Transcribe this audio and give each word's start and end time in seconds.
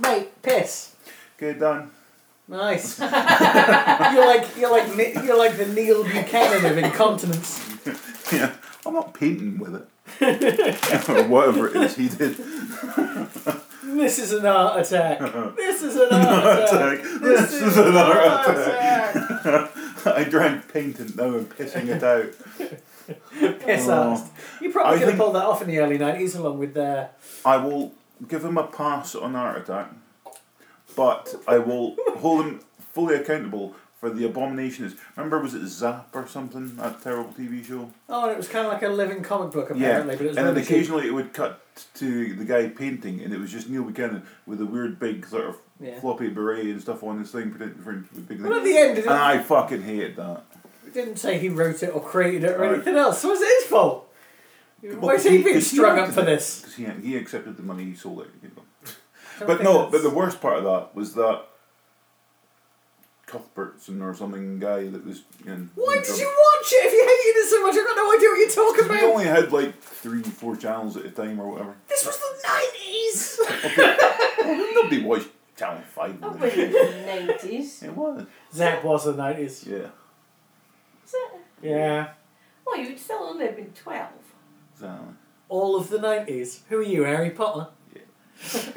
Make 0.00 0.42
piss. 0.42 0.94
Okay, 1.36 1.58
done. 1.58 1.90
Nice. 2.48 2.98
you're 3.00 3.08
like 3.10 4.56
you're 4.56 4.70
like 4.70 5.14
you're 5.24 5.36
like 5.38 5.56
the 5.56 5.66
Neil 5.66 6.02
Buchanan 6.04 6.64
of 6.70 6.78
incontinence. 6.78 7.64
Yeah, 8.30 8.52
I'm 8.84 8.92
not 8.92 9.14
painting 9.14 9.58
with 9.58 9.74
it 9.74 11.08
or 11.08 11.22
whatever 11.28 11.66
it 11.68 11.76
is 11.76 11.96
he 11.96 12.08
did. 12.10 12.36
This 13.82 14.18
is 14.18 14.32
an 14.32 14.44
art 14.44 14.78
attack. 14.80 15.18
This 15.56 15.82
is 15.82 15.96
an 15.96 16.12
art 16.12 16.58
attack. 16.58 17.02
This 17.22 17.52
is 17.54 17.76
an 17.78 17.96
art 17.96 18.48
attack. 18.48 20.06
I 20.06 20.24
drank 20.24 20.70
paint 20.70 20.98
and 21.00 21.16
now 21.16 21.24
I'm 21.24 21.46
pissing 21.46 21.88
it 21.88 22.02
out. 22.02 22.28
Piss 23.60 23.86
Oh. 23.88 24.30
You 24.60 24.70
probably 24.70 24.90
I 24.90 24.98
could 24.98 25.00
have 25.00 25.08
think- 25.08 25.18
pulled 25.18 25.34
that 25.36 25.44
off 25.46 25.62
in 25.62 25.68
the 25.68 25.78
early 25.78 25.96
nineties, 25.96 26.34
along 26.34 26.58
with 26.58 26.76
uh, 26.76 27.06
I 27.46 27.56
will 27.56 27.92
give 28.26 28.44
him 28.44 28.58
a 28.58 28.66
pass 28.66 29.14
on 29.14 29.36
art 29.36 29.58
attack, 29.58 29.90
but 30.96 31.34
I 31.46 31.58
will 31.58 31.96
hold 32.18 32.44
him 32.44 32.60
fully 32.92 33.14
accountable 33.14 33.74
for 34.00 34.10
the 34.10 34.24
abominations. 34.26 34.94
Remember, 35.16 35.40
was 35.40 35.54
it 35.54 35.66
Zap 35.66 36.14
or 36.14 36.26
something? 36.26 36.76
That 36.76 37.02
terrible 37.02 37.32
TV 37.32 37.64
show. 37.64 37.90
oh, 38.08 38.22
and 38.24 38.32
it 38.32 38.36
was 38.36 38.48
kind 38.48 38.66
of 38.66 38.72
like 38.72 38.82
a 38.82 38.88
living 38.88 39.22
comic 39.22 39.52
book 39.52 39.70
apparently, 39.70 40.16
but 40.16 40.24
it 40.24 40.28
was 40.28 40.36
and 40.36 40.46
then 40.46 40.54
really 40.54 40.66
cheap. 40.66 40.76
occasionally 40.76 41.06
it 41.08 41.12
would 41.12 41.32
cut 41.32 41.60
to 41.94 42.34
the 42.34 42.44
guy 42.44 42.68
painting, 42.68 43.20
and 43.22 43.32
it 43.32 43.38
was 43.40 43.50
just 43.52 43.68
Neil 43.68 43.84
Buchanan 43.84 44.22
with 44.46 44.60
a 44.60 44.66
weird 44.66 44.98
big 44.98 45.26
sort 45.26 45.46
of 45.46 45.56
Yeah. 45.80 46.00
floppy 46.00 46.28
beret 46.28 46.66
and 46.66 46.80
stuff 46.80 47.02
on 47.04 47.18
his 47.18 47.30
thing, 47.30 47.50
big 47.50 48.40
Well, 48.42 48.54
at 48.54 48.64
the 48.64 48.76
end, 48.76 48.98
it 48.98 49.04
And 49.06 49.14
I 49.14 49.38
fucking 49.38 49.82
hated 49.82 50.16
that. 50.16 50.44
It 50.86 50.94
didn't 50.94 51.16
say 51.16 51.38
he 51.38 51.48
wrote 51.48 51.82
it 51.82 51.94
or 51.94 52.00
created 52.00 52.44
it 52.44 52.56
or 52.56 52.60
Right. 52.62 52.74
anything 52.74 52.96
else. 52.96 53.20
So 53.20 53.30
it's 53.32 53.42
his 53.62 53.70
fault. 53.70 54.07
Why 54.82 55.14
is 55.14 55.24
he 55.24 55.30
being 55.30 55.44
because 55.44 55.70
strung 55.70 55.98
up 55.98 56.10
for 56.10 56.22
this? 56.22 56.60
Because 56.60 56.74
he, 56.76 56.84
he 57.08 57.16
accepted 57.16 57.56
the 57.56 57.62
money, 57.62 57.84
he 57.84 57.94
sold 57.94 58.20
it. 58.22 58.28
You 58.42 58.50
know. 58.56 58.62
But 59.46 59.62
no, 59.62 59.72
that's- 59.84 59.90
but 59.92 60.02
the 60.02 60.10
worst 60.14 60.40
part 60.40 60.58
of 60.58 60.64
that 60.64 60.94
was 60.94 61.14
that 61.14 61.42
Cuthbertson 63.26 64.00
or 64.00 64.14
something 64.14 64.58
guy 64.58 64.88
that 64.88 65.04
was 65.04 65.22
in. 65.44 65.70
Why 65.74 65.96
did 66.02 66.18
you 66.18 66.26
watch 66.26 66.72
it 66.72 66.86
if 66.86 66.92
you 66.92 67.00
hated 67.02 67.38
it 67.38 67.48
so 67.50 67.62
much? 67.66 67.76
I've 67.76 67.86
got 67.86 67.96
no 67.96 68.16
idea 68.16 68.28
what 68.30 68.38
you're 68.38 68.50
talking 68.50 68.88
We 68.88 68.98
about. 68.98 69.10
only 69.12 69.24
had 69.26 69.52
like 69.52 69.80
three, 69.82 70.22
four 70.22 70.56
channels 70.56 70.96
at 70.96 71.04
a 71.04 71.10
time 71.10 71.38
or 71.38 71.50
whatever. 71.50 71.74
This 71.88 72.06
was 72.06 72.18
the 72.18 72.32
nineties. 72.48 73.40
Nobody 74.74 75.02
watched 75.02 75.28
Channel 75.56 75.82
5. 75.82 76.18
Oh, 76.22 76.32
in 76.34 76.40
wait, 76.40 76.54
the 76.54 76.64
in 77.18 77.26
the 77.26 77.32
90s. 77.34 77.82
It 77.84 77.94
was. 77.96 78.26
Zap 78.54 78.82
was 78.84 79.04
the 79.04 79.12
nineties. 79.14 79.66
Yeah. 79.66 79.76
Is 81.04 81.12
that? 81.12 81.30
Yeah. 81.62 82.08
Well, 82.66 82.78
you 82.78 82.88
would 82.90 82.98
still 82.98 83.18
only 83.24 83.44
have 83.46 83.56
been 83.56 83.72
12. 83.72 84.08
Exactly. 84.78 85.14
All 85.48 85.76
of 85.76 85.88
the 85.90 85.98
nineties. 85.98 86.62
Who 86.68 86.78
are 86.78 86.82
you, 86.82 87.02
Harry 87.04 87.30
Potter? 87.30 87.68
Sleep, 88.40 88.76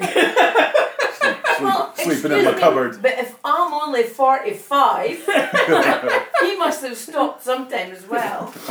Well, 1.60 1.94
sleeping 1.94 2.32
in 2.32 2.44
my 2.44 2.50
excuse 2.50 2.54
me, 2.54 2.60
cupboard. 2.60 3.02
But 3.02 3.18
if 3.18 3.36
I'm 3.44 3.72
only 3.72 4.02
45, 4.02 5.08
he 6.40 6.58
must 6.58 6.82
have 6.82 6.96
stopped 6.96 7.44
sometime 7.44 7.92
as 7.92 8.06
well. 8.06 8.52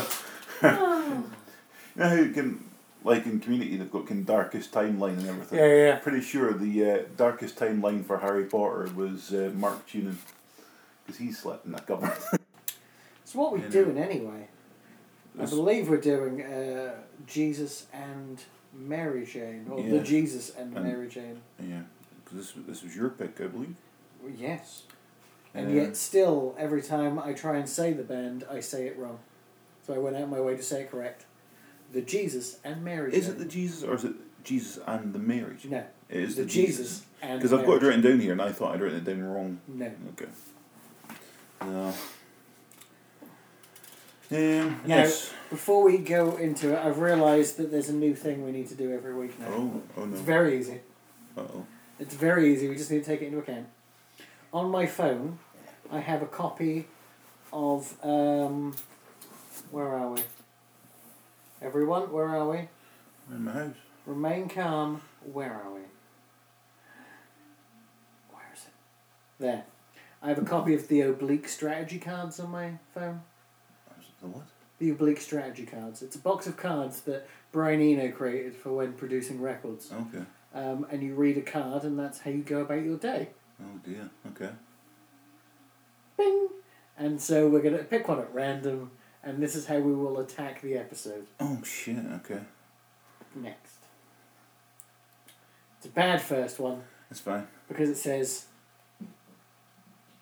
You 1.93 2.03
know 2.03 2.07
how 2.09 2.15
you 2.15 2.29
can, 2.31 2.63
like 3.03 3.25
in 3.25 3.39
Community, 3.41 3.75
they've 3.75 3.91
got 3.91 4.07
kind 4.07 4.25
darkest 4.25 4.71
timeline 4.71 5.17
and 5.17 5.27
everything. 5.27 5.59
Yeah, 5.59 5.65
yeah. 5.75 5.95
Pretty 5.97 6.21
sure 6.21 6.53
the 6.53 6.89
uh, 6.89 6.99
darkest 7.17 7.57
timeline 7.57 8.05
for 8.05 8.19
Harry 8.19 8.45
Potter 8.45 8.89
was 8.95 9.33
uh, 9.33 9.51
Mark 9.55 9.85
Tunin. 9.89 10.15
Because 11.05 11.19
he 11.19 11.31
slept 11.33 11.65
in 11.65 11.73
that 11.73 11.85
cupboard. 11.87 12.13
it's 13.23 13.35
what 13.35 13.51
are 13.51 13.55
we 13.57 13.61
Yeah. 13.63 13.69
doing 13.69 13.97
anyway? 13.97 14.47
I 15.39 15.45
believe 15.45 15.89
we're 15.89 15.97
doing 15.97 16.41
uh, 16.41 16.93
Jesus 17.25 17.87
and 17.93 18.41
Mary 18.73 19.25
Jane, 19.25 19.67
or 19.69 19.81
the 19.81 19.99
Jesus 19.99 20.51
and 20.57 20.75
And- 20.75 20.85
Mary 20.85 21.07
Jane. 21.07 21.41
yeah. 21.61 21.81
this, 22.31 22.53
this 22.67 22.83
was 22.83 22.95
your 22.95 23.09
pick, 23.09 23.39
I 23.41 23.47
believe. 23.47 23.75
Yes. 24.37 24.83
And 25.53 25.67
Um, 25.67 25.75
yet, 25.75 25.97
still, 25.97 26.55
every 26.57 26.81
time 26.81 27.19
I 27.19 27.33
try 27.33 27.57
and 27.57 27.67
say 27.67 27.91
the 27.93 28.03
band, 28.03 28.45
I 28.49 28.59
say 28.61 28.87
it 28.87 28.97
wrong. 28.97 29.19
So 29.85 29.93
I 29.93 29.97
went 29.97 30.15
out 30.15 30.29
my 30.29 30.39
way 30.39 30.55
to 30.55 30.63
say 30.63 30.81
it 30.83 30.91
correct. 30.91 31.25
The 31.91 32.01
Jesus 32.01 32.59
and 32.63 32.83
Mary. 32.83 33.13
Is 33.13 33.25
Jane. 33.25 33.35
it 33.35 33.39
the 33.39 33.45
Jesus 33.45 33.83
or 33.83 33.95
is 33.95 34.03
it 34.05 34.13
Jesus 34.45 34.79
and 34.87 35.13
the 35.13 35.19
Mary? 35.19 35.57
No, 35.65 35.83
It 36.09 36.21
is 36.21 36.35
the, 36.35 36.43
the, 36.43 36.49
Jesus, 36.49 37.03
and 37.21 37.39
Because 37.39 37.51
I've 37.51 37.65
got 37.65 37.81
it 37.81 37.85
written 37.85 38.01
down 38.01 38.19
here 38.21 38.31
and 38.31 38.41
I 38.41 38.51
thought 38.53 38.75
I'd 38.75 38.81
written 38.81 38.99
it 38.99 39.03
down 39.05 39.23
wrong. 39.23 39.59
No. 39.67 39.91
Okay. 40.13 40.31
No. 41.61 41.93
Um, 44.31 44.79
Now, 44.85 44.97
yes. 44.97 45.33
before 45.49 45.83
we 45.83 45.97
go 45.97 46.37
into 46.37 46.73
it, 46.73 46.79
I've 46.79 46.99
realised 46.99 47.57
that 47.57 47.69
there's 47.69 47.89
a 47.89 47.93
new 47.93 48.15
thing 48.15 48.45
we 48.45 48.51
need 48.51 48.69
to 48.69 48.75
do 48.75 48.93
every 48.93 49.13
week 49.13 49.37
now. 49.39 49.47
Oh, 49.49 49.81
oh 49.97 50.05
no. 50.05 50.13
It's 50.13 50.21
very 50.21 50.57
easy. 50.57 50.79
Uh 51.37 51.41
oh. 51.41 51.65
It's 51.99 52.15
very 52.15 52.53
easy. 52.53 52.69
We 52.69 52.75
just 52.75 52.89
need 52.89 52.99
to 52.99 53.05
take 53.05 53.21
it 53.21 53.25
into 53.25 53.39
account. 53.39 53.67
On 54.53 54.69
my 54.69 54.85
phone, 54.85 55.39
I 55.91 55.99
have 55.99 56.21
a 56.21 56.25
copy 56.25 56.87
of 57.51 57.93
um, 58.03 58.73
where 59.71 59.87
are 59.87 60.11
we? 60.11 60.21
Everyone, 61.61 62.11
where 62.11 62.27
are 62.27 62.49
we? 62.49 62.69
In 63.29 63.43
my 63.43 63.51
house. 63.51 63.75
Remain 64.05 64.49
calm. 64.49 65.01
Where 65.31 65.53
are 65.53 65.71
we? 65.73 65.81
Where 68.31 68.49
is 68.53 68.65
it? 68.65 68.73
There. 69.39 69.63
I 70.23 70.29
have 70.29 70.37
a 70.39 70.45
copy 70.45 70.73
of 70.73 70.87
the 70.87 71.01
oblique 71.01 71.47
strategy 71.49 71.99
cards 71.99 72.39
on 72.39 72.51
my 72.51 72.73
phone. 72.93 73.21
The 74.21 74.27
what? 74.27 74.43
The 74.79 74.89
oblique 74.91 75.21
strategy 75.21 75.65
cards. 75.65 76.01
It's 76.01 76.15
a 76.15 76.19
box 76.19 76.47
of 76.47 76.57
cards 76.57 77.01
that 77.01 77.27
Brian 77.51 77.81
Eno 77.81 78.11
created 78.11 78.55
for 78.55 78.71
when 78.73 78.93
producing 78.93 79.39
records. 79.41 79.91
Okay. 79.91 80.23
Um, 80.53 80.85
and 80.91 81.01
you 81.03 81.13
read 81.15 81.37
a 81.37 81.41
card, 81.41 81.83
and 81.83 81.97
that's 81.99 82.19
how 82.21 82.31
you 82.31 82.41
go 82.43 82.61
about 82.61 82.83
your 82.83 82.97
day. 82.97 83.29
Oh 83.61 83.79
dear. 83.85 84.09
Okay. 84.31 84.49
Bing! 86.17 86.49
And 86.97 87.21
so 87.21 87.47
we're 87.47 87.61
going 87.61 87.77
to 87.77 87.83
pick 87.83 88.07
one 88.07 88.19
at 88.19 88.33
random, 88.33 88.91
and 89.23 89.41
this 89.41 89.55
is 89.55 89.67
how 89.67 89.77
we 89.79 89.93
will 89.93 90.19
attack 90.19 90.61
the 90.61 90.77
episode 90.77 91.27
Oh 91.39 91.61
shit. 91.63 91.97
Okay. 92.15 92.39
next. 93.35 93.75
It's 95.77 95.85
a 95.87 95.89
bad 95.89 96.21
first 96.21 96.59
one 96.59 96.83
That's 97.09 97.21
fine. 97.21 97.47
because 97.67 97.89
it 97.89 97.97
says 97.97 98.45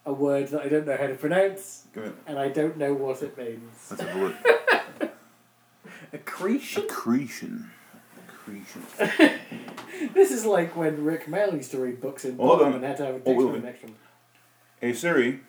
a 0.09 0.13
word 0.13 0.47
that 0.49 0.61
I 0.61 0.69
don't 0.69 0.85
know 0.87 0.97
how 0.97 1.07
to 1.07 1.13
pronounce, 1.15 1.83
Give 1.93 2.03
it. 2.05 2.15
and 2.27 2.37
I 2.39 2.49
don't 2.49 2.77
know 2.77 2.93
what 2.93 3.21
it 3.21 3.37
means. 3.37 3.61
Let's 3.91 4.01
have 4.01 4.15
a 4.15 4.19
look. 4.19 4.35
Accretion? 6.13 6.83
Accretion. 6.83 7.71
Accretion. 8.27 8.83
This 10.13 10.31
is 10.31 10.45
like 10.45 10.77
when 10.77 11.03
Rik 11.03 11.25
Mayall 11.25 11.53
used 11.57 11.71
to 11.71 11.77
read 11.79 11.99
books 11.99 12.23
in 12.23 12.37
Hold 12.37 12.59
Bottom 12.59 12.67
on. 12.69 12.73
and 12.75 12.83
had 12.85 12.95
to 12.97 13.05
have 13.05 13.15
a 13.15 13.17
oh, 13.25 13.33
Hold 13.33 13.37
dictionary 13.37 13.57
on. 13.57 13.63
next 13.65 13.79
to 13.81 13.85
them. 13.87 13.95
Hey 14.79 14.93
Siri. 14.93 15.39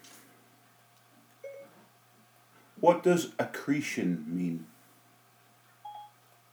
What 2.80 3.02
does 3.04 3.32
accretion 3.38 4.24
mean? 4.26 4.66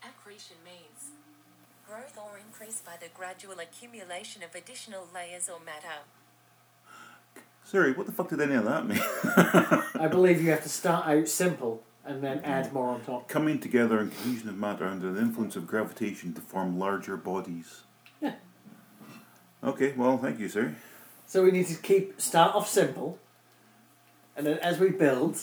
Accretion 0.04 0.58
means 0.64 1.12
growth 1.88 2.18
or 2.18 2.38
increase 2.38 2.82
by 2.82 2.98
the 3.02 3.08
gradual 3.14 3.58
accumulation 3.60 4.44
of 4.44 4.54
additional 4.54 5.08
layers 5.14 5.50
or 5.50 5.60
matter. 5.66 6.04
Siri, 7.68 7.92
what 7.92 8.06
the 8.06 8.14
fuck 8.14 8.30
did 8.30 8.40
any 8.40 8.56
of 8.56 8.64
that 8.64 8.88
mean? 8.88 9.02
I 10.02 10.08
believe 10.08 10.42
you 10.42 10.52
have 10.52 10.64
to 10.64 10.70
start 10.70 11.06
out 11.06 11.28
simple 11.28 11.84
and 12.06 12.24
then 12.24 12.40
add 12.46 12.70
mm. 12.70 12.72
more 12.72 12.92
on 12.92 13.02
top. 13.02 13.28
Coming 13.28 13.60
together 13.60 14.00
in 14.00 14.10
cohesion 14.10 14.48
of 14.48 14.58
matter 14.58 14.86
under 14.86 15.12
the 15.12 15.20
influence 15.20 15.58
of 15.58 15.68
gravitation 15.68 16.34
to 16.36 16.40
form 16.40 16.80
larger 16.80 17.18
bodies. 17.18 17.82
Yeah. 18.22 18.36
Okay, 19.62 19.94
well, 19.98 20.18
thank 20.18 20.40
you, 20.40 20.48
Siri. 20.48 20.76
So 21.26 21.44
we 21.44 21.52
need 21.52 21.68
to 21.68 21.76
keep 21.76 22.22
start 22.22 22.56
off 22.56 22.70
simple, 22.70 23.20
and 24.38 24.48
then 24.48 24.60
as 24.60 24.80
we 24.80 24.92
build 24.92 25.38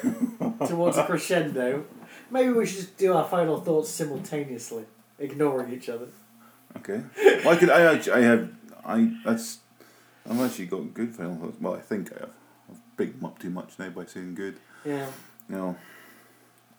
towards 0.66 0.96
a 0.96 1.04
crescendo, 1.04 1.84
maybe 2.30 2.50
we 2.50 2.64
should 2.64 2.96
do 2.96 3.12
our 3.12 3.28
final 3.28 3.60
thoughts 3.60 3.90
simultaneously, 3.90 4.84
ignoring 5.18 5.70
each 5.70 5.90
other. 5.90 6.06
Okay. 6.78 7.02
Well, 7.44 7.50
I 7.50 7.56
could. 7.56 7.68
I. 7.68 8.16
I 8.16 8.20
have. 8.20 8.48
I. 8.86 9.12
That's. 9.26 9.58
I've 10.28 10.40
actually 10.40 10.66
got 10.66 10.92
good 10.94 11.14
final 11.14 11.36
thoughts. 11.36 11.56
Well, 11.60 11.74
I 11.74 11.80
think 11.80 12.12
I 12.12 12.20
have. 12.20 12.30
I've 12.70 12.96
bigged 12.96 13.18
them 13.18 13.26
up 13.26 13.38
too 13.38 13.50
much 13.50 13.78
now 13.78 13.88
by 13.90 14.04
saying 14.04 14.34
good. 14.34 14.58
Yeah. 14.84 15.06
You 15.48 15.56
know. 15.56 15.76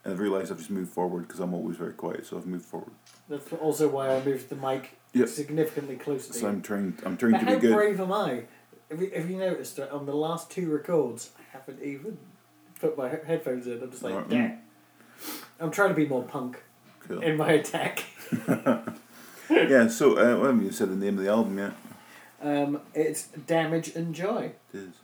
And 0.04 0.14
I've 0.14 0.20
realised 0.20 0.50
I've 0.50 0.58
just 0.58 0.70
moved 0.70 0.92
forward 0.92 1.26
because 1.26 1.40
I'm 1.40 1.52
always 1.52 1.76
very 1.76 1.92
quiet, 1.92 2.24
so 2.26 2.36
I've 2.38 2.46
moved 2.46 2.64
forward. 2.64 2.92
That's 3.28 3.52
also 3.54 3.88
why 3.88 4.14
I 4.14 4.24
moved 4.24 4.48
the 4.48 4.56
mic 4.56 4.96
Yep. 5.12 5.28
significantly 5.28 5.96
closer 5.96 6.32
to 6.32 6.38
So. 6.38 6.46
I'm 6.48 6.62
trying. 6.62 6.96
I'm 7.04 7.16
trying 7.16 7.32
But 7.32 7.40
to 7.40 7.46
be 7.46 7.60
good. 7.60 7.74
brave 7.74 8.00
am 8.00 8.12
I? 8.12 8.44
Have 8.90 9.02
you, 9.02 9.10
have 9.14 9.28
you 9.30 9.36
noticed 9.36 9.76
that 9.76 9.90
on 9.90 10.06
the 10.06 10.14
last 10.14 10.50
two 10.50 10.70
records, 10.70 11.30
I 11.38 11.42
haven't 11.56 11.82
even 11.82 12.16
put 12.80 12.96
my 12.96 13.08
headphones 13.08 13.66
in. 13.66 13.82
I'm 13.82 13.90
just 13.90 14.02
like, 14.02 14.14
yeah. 14.30 14.56
I'm 15.60 15.70
trying 15.70 15.90
to 15.90 15.94
be 15.94 16.06
more 16.06 16.22
punk 16.22 16.62
Cool. 17.00 17.20
in 17.20 17.36
my 17.36 17.52
attack. 17.52 18.04
yeah. 19.50 19.88
So 19.88 20.12
uh, 20.12 20.14
well, 20.14 20.26
I 20.44 20.46
haven't 20.46 20.60
even 20.62 20.72
said 20.72 20.90
the 20.90 20.96
name 20.96 21.18
of 21.18 21.24
the 21.24 21.30
album 21.30 21.58
yet. 21.58 21.72
Um, 22.42 22.80
it's 22.94 23.24
Damage 23.28 23.94
and 23.94 24.14
Joy 24.14 24.52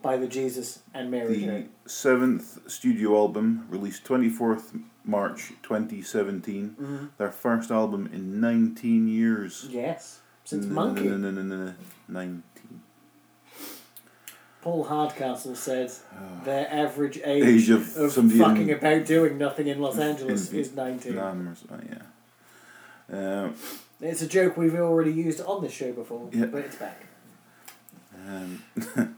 by 0.01 0.17
the 0.17 0.27
Jesus 0.27 0.81
and 0.95 1.11
Mary 1.11 1.37
The 1.45 1.67
seventh 1.87 2.71
studio 2.71 3.15
album, 3.17 3.67
released 3.69 4.05
24th 4.05 4.81
March 5.05 5.53
2017. 5.63 6.77
Mhm. 6.81 7.09
Their 7.19 7.31
first 7.31 7.71
album 7.71 8.09
in 8.13 8.41
19 8.41 9.07
years. 9.07 9.67
Yes, 9.71 10.21
since 10.45 10.65
Munki. 10.67 11.05
No, 11.05 11.17
no, 11.19 11.31
no, 11.31 11.43
no, 11.43 11.65
no. 11.67 11.75
19. 12.09 12.43
Paul 14.63 14.85
Hardcastle 14.85 15.55
said 15.55 15.93
their 16.45 16.67
average 16.73 17.19
Age 17.23 17.45
age, 17.45 17.71
of 17.71 17.97
of, 17.99 18.15
fucking 18.15 18.69
in- 18.71 18.75
about 18.79 19.05
doing 19.07 19.39
nothing 19.39 19.67
in 19.69 19.79
Los 19.81 19.99
Angeles 19.99 20.51
in 20.51 20.59
is 20.59 20.75
19. 20.75 21.13
Vietnam 21.13 21.55
or 21.71 21.81
yeah. 21.89 23.45
Um, 23.45 23.55
It's 24.01 24.23
a 24.23 24.27
joke 24.27 24.57
we've 24.57 24.75
already 24.75 25.13
used 25.13 25.41
on 25.43 25.63
this 25.63 25.73
show 25.73 25.93
before, 25.93 26.29
Yeah. 26.33 26.47
but 26.47 26.65
it's 26.65 26.77
back. 26.77 27.06
Um, 28.27 28.65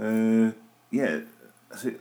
uh, 0.00 0.52
yeah, 0.90 1.20
see, 1.76 1.94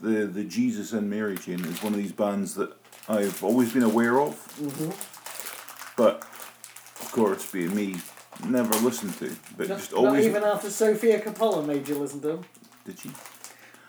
the 0.00 0.26
the 0.26 0.44
Jesus 0.44 0.92
and 0.92 1.10
Mary 1.10 1.36
chain 1.36 1.64
is 1.64 1.82
one 1.82 1.92
of 1.92 1.98
these 1.98 2.12
bands 2.12 2.54
that 2.54 2.72
I've 3.08 3.42
always 3.42 3.72
been 3.72 3.82
aware 3.82 4.20
of, 4.20 4.34
hmm 4.56 4.90
but 5.96 6.22
of 7.00 7.12
course, 7.12 7.50
being 7.50 7.74
me, 7.74 7.96
never 8.46 8.72
listened 8.78 9.18
to. 9.18 9.34
But 9.56 9.68
Not, 9.68 9.78
just 9.78 9.92
not 9.92 9.98
always 9.98 10.26
even 10.26 10.44
after 10.44 10.70
Sofia 10.70 11.20
Coppola 11.20 11.66
made 11.66 11.88
you 11.88 11.96
listen 11.98 12.20
to 12.22 12.28
them. 12.28 12.44
did 12.84 12.98
she? 12.98 13.10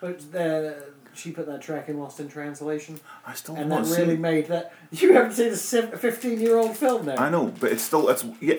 But 0.02 0.22
uh, 0.36 0.72
she 1.14 1.32
put 1.32 1.46
that 1.46 1.62
track 1.62 1.88
in 1.88 2.00
Lost 2.00 2.20
in 2.20 2.28
Translation, 2.28 3.00
I 3.26 3.34
still 3.36 3.56
and 3.56 3.72
that 3.72 3.84
really 3.84 4.16
see. 4.16 4.22
made 4.22 4.48
that. 4.48 4.74
You 4.92 5.14
haven't 5.14 5.34
seen 5.34 5.84
a 5.84 5.98
fifteen-year-old 5.98 6.76
film 6.76 7.06
now. 7.06 7.18
I 7.18 7.30
know, 7.30 7.54
but 7.60 7.72
it's 7.72 7.84
still 7.84 8.10
it's 8.10 8.26
yeah, 8.42 8.56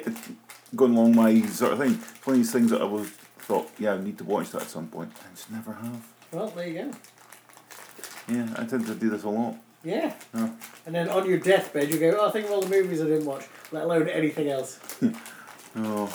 going 0.75 0.97
along 0.97 1.15
my 1.17 1.41
sort 1.47 1.73
of 1.73 1.79
thing. 1.79 1.95
It's 1.95 2.27
one 2.27 2.35
of 2.35 2.41
these 2.41 2.53
things 2.53 2.71
that 2.71 2.81
I 2.81 2.85
was 2.85 3.09
thought, 3.39 3.69
yeah, 3.79 3.95
I 3.95 3.99
need 3.99 4.19
to 4.19 4.25
watch 4.25 4.51
that 4.51 4.63
at 4.63 4.69
some 4.71 4.87
point. 4.89 5.13
I 5.21 5.35
just 5.35 5.51
never 5.51 5.73
have. 5.73 6.07
Well, 6.31 6.49
there 6.49 6.67
you 6.69 6.75
go. 6.85 6.91
Yeah, 8.29 8.49
I 8.57 8.65
tend 8.65 8.87
to 8.87 8.95
do 8.95 9.11
this 9.11 9.25
a 9.25 9.29
lot. 9.29 9.57
Yeah. 9.85 10.15
Oh. 10.35 10.51
And 10.87 10.95
then 10.95 11.09
on 11.09 11.29
your 11.29 11.39
deathbed, 11.39 11.91
you 11.93 11.99
go, 11.99 12.17
oh, 12.21 12.29
I 12.29 12.31
think 12.31 12.47
of 12.47 12.53
all 12.53 12.61
the 12.63 12.69
movies 12.69 13.01
I 13.01 13.05
didn't 13.07 13.27
watch, 13.27 13.45
let 13.73 13.85
alone 13.85 14.09
anything 14.09 14.49
else. 14.49 14.79
Oh, 15.75 16.13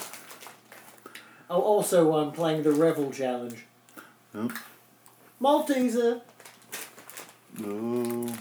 Oh, 1.50 1.62
also, 1.62 2.14
I'm 2.16 2.32
playing 2.32 2.62
the 2.64 2.72
Revel 2.72 3.10
Challenge. 3.12 3.66
oh, 4.36 4.52
Malteser! 5.42 6.22
oh. 7.64 8.36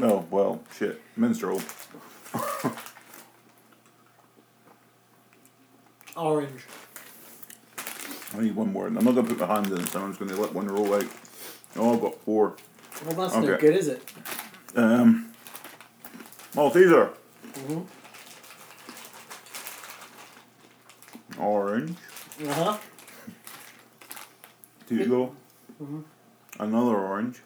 Oh 0.00 0.24
well, 0.30 0.62
shit, 0.78 1.02
minstrel. 1.16 1.60
Orange. 6.16 6.62
I 8.36 8.40
need 8.40 8.56
one 8.56 8.72
more. 8.72 8.86
I'm 8.86 8.94
not 8.94 9.04
gonna 9.14 9.22
put 9.24 9.38
my 9.38 9.46
hand 9.46 9.70
in. 9.70 9.84
So 9.86 10.00
I'm 10.00 10.08
just 10.14 10.18
gonna 10.20 10.40
let 10.40 10.52
one 10.52 10.66
roll 10.68 10.94
out. 10.94 11.04
Oh, 11.76 11.94
I've 11.94 12.00
got 12.00 12.20
four. 12.22 12.56
Well, 13.04 13.14
that's 13.14 13.34
no 13.36 13.56
good, 13.58 13.76
is 13.76 13.88
it? 13.88 14.02
Um, 14.74 15.32
Malteser. 16.54 17.10
hmm 17.66 17.80
Orange. 21.38 21.96
Uh 22.46 22.52
huh. 22.52 22.78
Two 24.88 24.98
to 24.98 25.04
go. 25.06 25.36
Mhm. 25.82 26.04
Another 26.58 26.96
orange. 26.96 27.42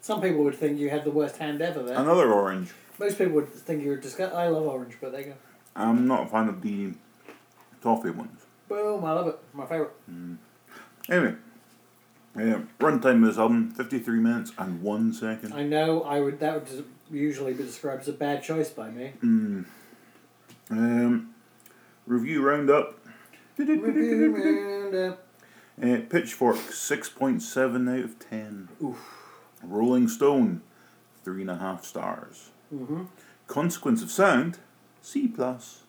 Some 0.00 0.20
people 0.20 0.42
would 0.44 0.54
think 0.56 0.78
you 0.78 0.90
had 0.90 1.04
the 1.04 1.10
worst 1.10 1.36
hand 1.36 1.60
ever 1.62 1.82
there. 1.82 1.96
Another 1.96 2.32
orange. 2.32 2.72
Most 2.98 3.18
people 3.18 3.34
would 3.34 3.48
think 3.48 3.82
you 3.82 3.90
were 3.90 3.96
disgusting. 3.96 4.36
I 4.38 4.48
love 4.48 4.64
orange, 4.66 4.96
but 5.00 5.12
there 5.12 5.20
you 5.20 5.26
go. 5.28 5.34
I'm 5.76 6.06
not 6.06 6.24
a 6.24 6.26
fan 6.26 6.48
of 6.48 6.62
the 6.62 6.92
toffee 7.86 8.10
ones. 8.10 8.40
Boom, 8.68 9.04
I 9.04 9.12
love 9.12 9.28
it. 9.28 9.38
My 9.54 9.64
favourite. 9.64 9.92
Anyway, 11.08 11.36
yeah, 12.36 12.62
runtime 12.80 13.22
of 13.22 13.28
this 13.28 13.38
album 13.38 13.70
53 13.70 14.18
minutes 14.18 14.50
and 14.58 14.82
one 14.82 15.12
second. 15.12 15.54
I 15.54 15.62
know 15.62 16.02
I 16.02 16.18
would. 16.18 16.40
that 16.40 16.54
would 16.54 16.84
usually 17.12 17.52
be 17.52 17.62
described 17.62 18.02
as 18.02 18.08
a 18.08 18.12
bad 18.12 18.42
choice 18.42 18.70
by 18.70 18.90
me. 18.90 19.12
Mm. 19.22 19.66
Um, 20.70 21.34
review 22.08 22.42
roundup. 22.42 22.98
Review 23.56 24.34
roundup. 24.34 25.22
Uh, 25.80 26.00
Pitchfork 26.10 26.56
6.7 26.56 27.98
out 27.98 28.04
of 28.04 28.18
10. 28.18 28.68
Oof. 28.82 28.98
Rolling 29.62 30.08
Stone 30.08 30.62
3.5 31.24 31.84
stars. 31.84 32.50
Mm-hmm. 32.74 33.04
Consequence 33.46 34.02
of 34.02 34.10
Sound 34.10 34.58
C. 35.02 35.28
plus. 35.28 35.82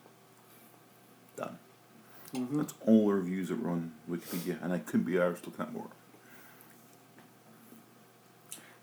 Done. 2.37 2.47
Mm-hmm. 2.47 2.57
That's 2.57 2.73
all 2.85 3.07
the 3.07 3.13
reviews 3.13 3.49
that 3.49 3.61
were 3.61 3.69
on 3.69 3.91
Wikipedia, 4.09 4.61
and 4.63 4.71
I 4.73 4.79
couldn't 4.79 5.05
be 5.05 5.13
arsed 5.13 5.45
looking 5.45 5.61
at 5.65 5.73
more. 5.73 5.87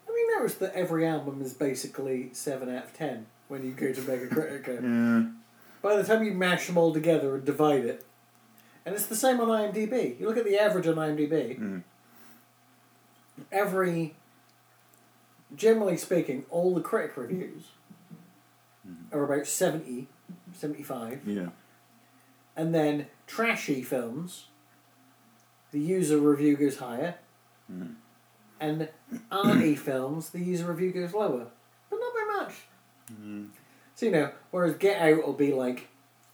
Have 0.07 0.15
you 0.17 0.37
noticed 0.39 0.61
that 0.61 0.75
every 0.75 1.07
album 1.07 1.41
is 1.43 1.55
basically 1.55 2.31
7 2.33 2.69
out 2.75 2.85
of 2.85 2.95
10 2.95 3.27
when 3.49 3.65
you 3.65 3.73
go 3.73 3.93
to 3.93 4.01
Megacritica? 4.01 4.83
Yeah. 4.83 5.31
By 5.83 5.97
the 5.97 6.03
time 6.05 6.25
you 6.25 6.33
mash 6.33 6.67
them 6.67 6.79
all 6.79 6.95
together 6.95 7.35
and 7.35 7.45
divide 7.45 7.85
it, 7.85 8.07
and 8.87 8.95
it's 8.95 9.05
the 9.05 9.15
same 9.17 9.39
on 9.39 9.49
IMDb. 9.49 10.19
You 10.19 10.27
look 10.27 10.39
at 10.39 10.45
the 10.47 10.59
average 10.59 10.87
on 10.87 10.95
IMDb, 10.95 11.59
Mm. 11.59 11.83
every, 13.53 14.15
generally 15.55 15.99
speaking, 15.99 16.47
all 16.51 16.75
the 16.75 16.81
critic 16.81 17.17
reviews 17.19 17.65
are 19.13 19.25
about 19.25 19.47
70, 19.47 20.07
75. 20.55 21.21
Yeah. 21.27 21.49
And 22.57 22.75
then 22.75 23.07
trashy 23.27 23.83
films, 23.83 24.47
the 25.73 25.81
user 25.81 26.19
review 26.19 26.57
goes 26.57 26.79
higher. 26.79 27.17
Mm. 27.73 27.95
And 28.61 28.89
arty 29.31 29.75
films, 29.77 30.31
the 30.31 30.41
user 30.41 30.67
review 30.73 30.93
goes 30.93 31.13
lower. 31.13 31.47
But 31.91 31.97
not 32.01 32.15
by 32.15 32.43
much. 32.45 32.55
Mm. 33.13 33.49
So, 33.95 34.07
you 34.07 34.13
know, 34.13 34.31
whereas 34.51 34.75
Get 34.77 35.01
Out 35.01 35.27
will 35.27 35.33
be 35.33 35.53
like 35.53 35.89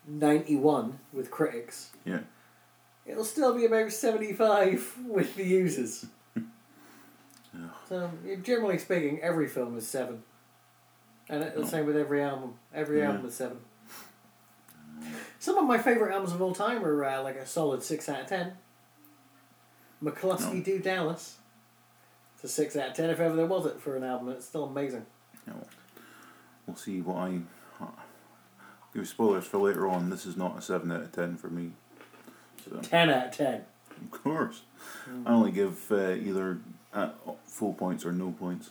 91 0.07 0.99
with 1.13 1.31
critics, 1.31 1.91
Yeah. 2.05 2.21
it'll 3.07 3.25
still 3.25 3.55
be 3.55 3.65
about 3.67 3.93
75 3.93 4.97
with 5.07 5.35
the 5.37 5.45
users. 5.45 6.07
So, 7.89 8.09
generally 8.45 8.79
speaking, 8.79 9.19
every 9.21 9.49
film 9.49 9.77
is 9.77 9.85
7. 9.89 10.23
And 11.29 11.53
the 11.57 11.67
same 11.67 11.85
with 11.85 11.97
every 11.97 12.23
album. 12.23 12.55
Every 12.73 13.01
Yeah. 13.01 13.11
album 13.11 13.27
is 13.27 13.35
7. 13.35 13.59
Some 15.39 15.59
of 15.59 15.65
my 15.65 15.79
favourite 15.79 16.13
albums 16.13 16.33
of 16.33 16.43
all 16.43 16.55
time 16.55 16.85
are 16.85 17.05
uh, 17.05 17.23
like 17.23 17.37
a 17.37 17.47
solid 17.47 17.83
6 17.83 18.09
out 18.09 18.21
of 18.23 18.27
10. 18.27 18.53
McCluskey 20.03 20.55
No. 20.55 20.63
Do 20.63 20.79
Dallas. 20.79 21.37
It's 22.35 22.45
a 22.45 22.49
6 22.49 22.77
out 22.77 22.91
of 22.91 22.95
10 22.95 23.11
if 23.11 23.21
ever 23.21 23.37
there 23.37 23.47
was 23.47 23.67
it 23.67 23.81
for 23.81 23.97
an 23.97 24.05
album. 24.05 24.31
It's 24.31 24.47
still 24.47 24.65
amazing. 24.65 25.07
Yeah, 25.47 25.55
well, 25.55 25.69
we'll 26.67 26.77
see 26.77 27.01
what 27.01 27.17
I. 27.17 27.41
Give 28.93 29.07
spoilers 29.07 29.45
for 29.45 29.59
later 29.59 29.87
on. 29.87 30.11
This 30.11 30.27
is 30.27 30.37
not 30.37 30.59
a 30.59 30.63
7 30.63 30.91
out 30.91 31.03
of 31.03 31.13
10 31.13 31.37
for 31.37 31.49
me. 31.49 31.71
So, 32.65 32.77
10 32.81 33.11
out 33.11 33.27
of 33.27 33.33
10. 33.33 33.65
of 34.03 34.11
course. 34.11 34.63
I 35.25 35.33
only 35.33 35.53
give 35.53 35.91
uh, 35.93 36.11
either 36.13 36.59
uh, 36.93 37.11
full 37.45 37.73
points 37.75 38.05
or 38.05 38.13
no 38.13 38.33
points. 38.33 38.71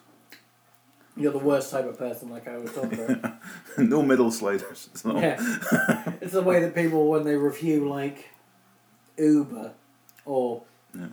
You're 1.19 1.33
the 1.33 1.38
worst 1.39 1.69
type 1.71 1.85
of 1.85 1.97
person, 1.97 2.29
like 2.29 2.47
I 2.47 2.57
was 2.57 2.71
talking 2.71 2.97
about. 2.99 3.33
no 3.77 4.01
middle 4.01 4.31
sliders. 4.31 4.89
It's. 4.93 5.03
Yeah. 5.05 6.13
it's 6.21 6.31
the 6.33 6.41
way 6.41 6.61
that 6.61 6.73
people, 6.73 7.09
when 7.09 7.23
they 7.25 7.35
review, 7.35 7.89
like, 7.89 8.29
Uber 9.17 9.73
or 10.25 10.63
Yeah. 10.97 11.07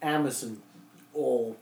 Amazon 0.00 0.62
or 1.12 1.56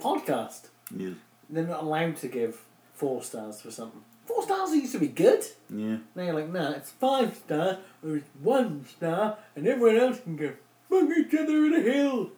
podcast, 0.00 0.68
Yeah. 0.96 1.14
they're 1.50 1.66
not 1.66 1.82
allowed 1.82 2.16
to 2.18 2.28
give 2.28 2.60
four 2.94 3.22
stars 3.22 3.60
for 3.60 3.70
something. 3.72 4.04
Four 4.26 4.42
stars 4.44 4.70
used 4.74 4.92
to 4.92 4.98
be 5.00 5.08
good. 5.08 5.44
Yeah. 5.70 5.96
Now 6.14 6.22
you're 6.22 6.34
like, 6.34 6.52
nah, 6.52 6.70
it's 6.72 6.90
five 6.90 7.34
star 7.36 7.78
or 8.04 8.16
it's 8.16 8.28
one 8.40 8.84
star, 8.86 9.38
and 9.56 9.66
everyone 9.66 9.96
else 9.96 10.20
can 10.20 10.36
go 10.36 10.52
fuck 10.88 11.08
each 11.16 11.34
other 11.34 11.64
in 11.66 11.74
a 11.74 11.80
hill. 11.80 12.30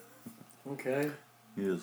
okay. 0.72 1.10
Yes. 1.56 1.80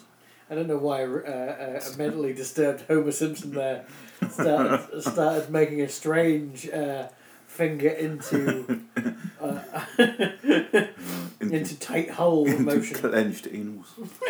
I 0.50 0.56
don't 0.56 0.68
know 0.68 0.78
why 0.78 1.04
uh, 1.04 1.08
uh, 1.08 1.82
a 1.94 1.98
mentally 1.98 2.34
disturbed 2.34 2.84
Homer 2.88 3.12
Simpson 3.12 3.52
there 3.54 3.86
started, 4.30 5.02
started 5.02 5.50
making 5.50 5.82
a 5.82 5.90
strange 5.90 6.70
uh, 6.70 7.08
finger 7.48 7.90
into 7.90 8.82
uh, 9.42 9.60
Into, 11.40 11.78
tight 11.80 12.10
hole 12.12 12.48
into 12.48 12.62
motion. 12.64 12.98
clenched 12.98 13.46
anals. 13.52 13.88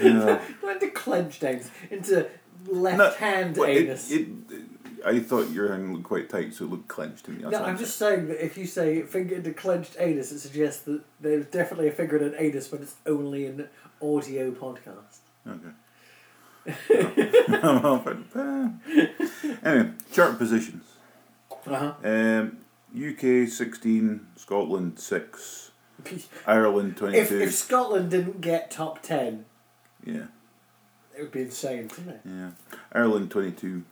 yeah. 0.00 0.40
Not 0.62 0.74
into 0.82 0.90
clenched 0.90 1.42
anus, 1.44 1.70
into 1.90 2.28
left 2.66 2.98
No, 2.98 3.10
hand 3.12 3.56
Well, 3.56 3.68
it, 3.70 3.76
anus. 3.84 4.10
it, 4.10 4.26
I 5.04 5.20
thought 5.20 5.50
your 5.50 5.68
hand 5.68 5.92
looked 5.92 6.04
quite 6.04 6.28
tight, 6.28 6.52
so 6.54 6.64
it 6.64 6.70
looked 6.70 6.88
clenched 6.88 7.24
to 7.26 7.30
me. 7.30 7.42
That's 7.42 7.52
no, 7.52 7.64
I'm 7.64 7.78
just 7.78 7.96
saying 7.96 8.28
that 8.28 8.44
if 8.44 8.58
you 8.58 8.66
say 8.66 9.02
finger 9.02 9.36
into 9.36 9.52
clenched 9.52 9.96
anus, 9.98 10.32
it 10.32 10.40
suggests 10.40 10.82
that 10.82 11.02
there's 11.20 11.46
definitely 11.46 11.88
a 11.88 11.92
finger 11.92 12.16
in 12.16 12.24
an 12.24 12.34
anus, 12.38 12.68
but 12.68 12.80
it's 12.80 12.96
only 13.06 13.46
an 13.46 13.68
audio 14.02 14.50
podcast. 14.50 15.18
Okay. 15.48 16.74
But, 16.88 18.16
uh, 18.34 18.68
anyway, 19.64 19.90
chart 20.12 20.38
positions. 20.38 20.84
Uh-huh. 21.66 21.92
Um, 22.04 22.58
UK 22.96 23.48
sixteen, 23.48 24.26
Scotland 24.36 24.98
six, 24.98 25.70
Ireland 26.46 26.96
22. 26.96 27.18
If, 27.20 27.32
if 27.48 27.54
Scotland 27.54 28.10
didn't 28.10 28.40
get 28.40 28.70
top 28.70 29.02
10, 29.02 29.44
Yeah, 30.04 30.26
it 31.16 31.22
would 31.22 31.32
be 31.32 31.42
insane, 31.42 31.88
wouldn't 31.88 32.08
it? 32.08 32.20
yeah. 32.24 32.50
Ireland 32.92 33.30
twenty 33.30 33.52
two. 33.52 33.82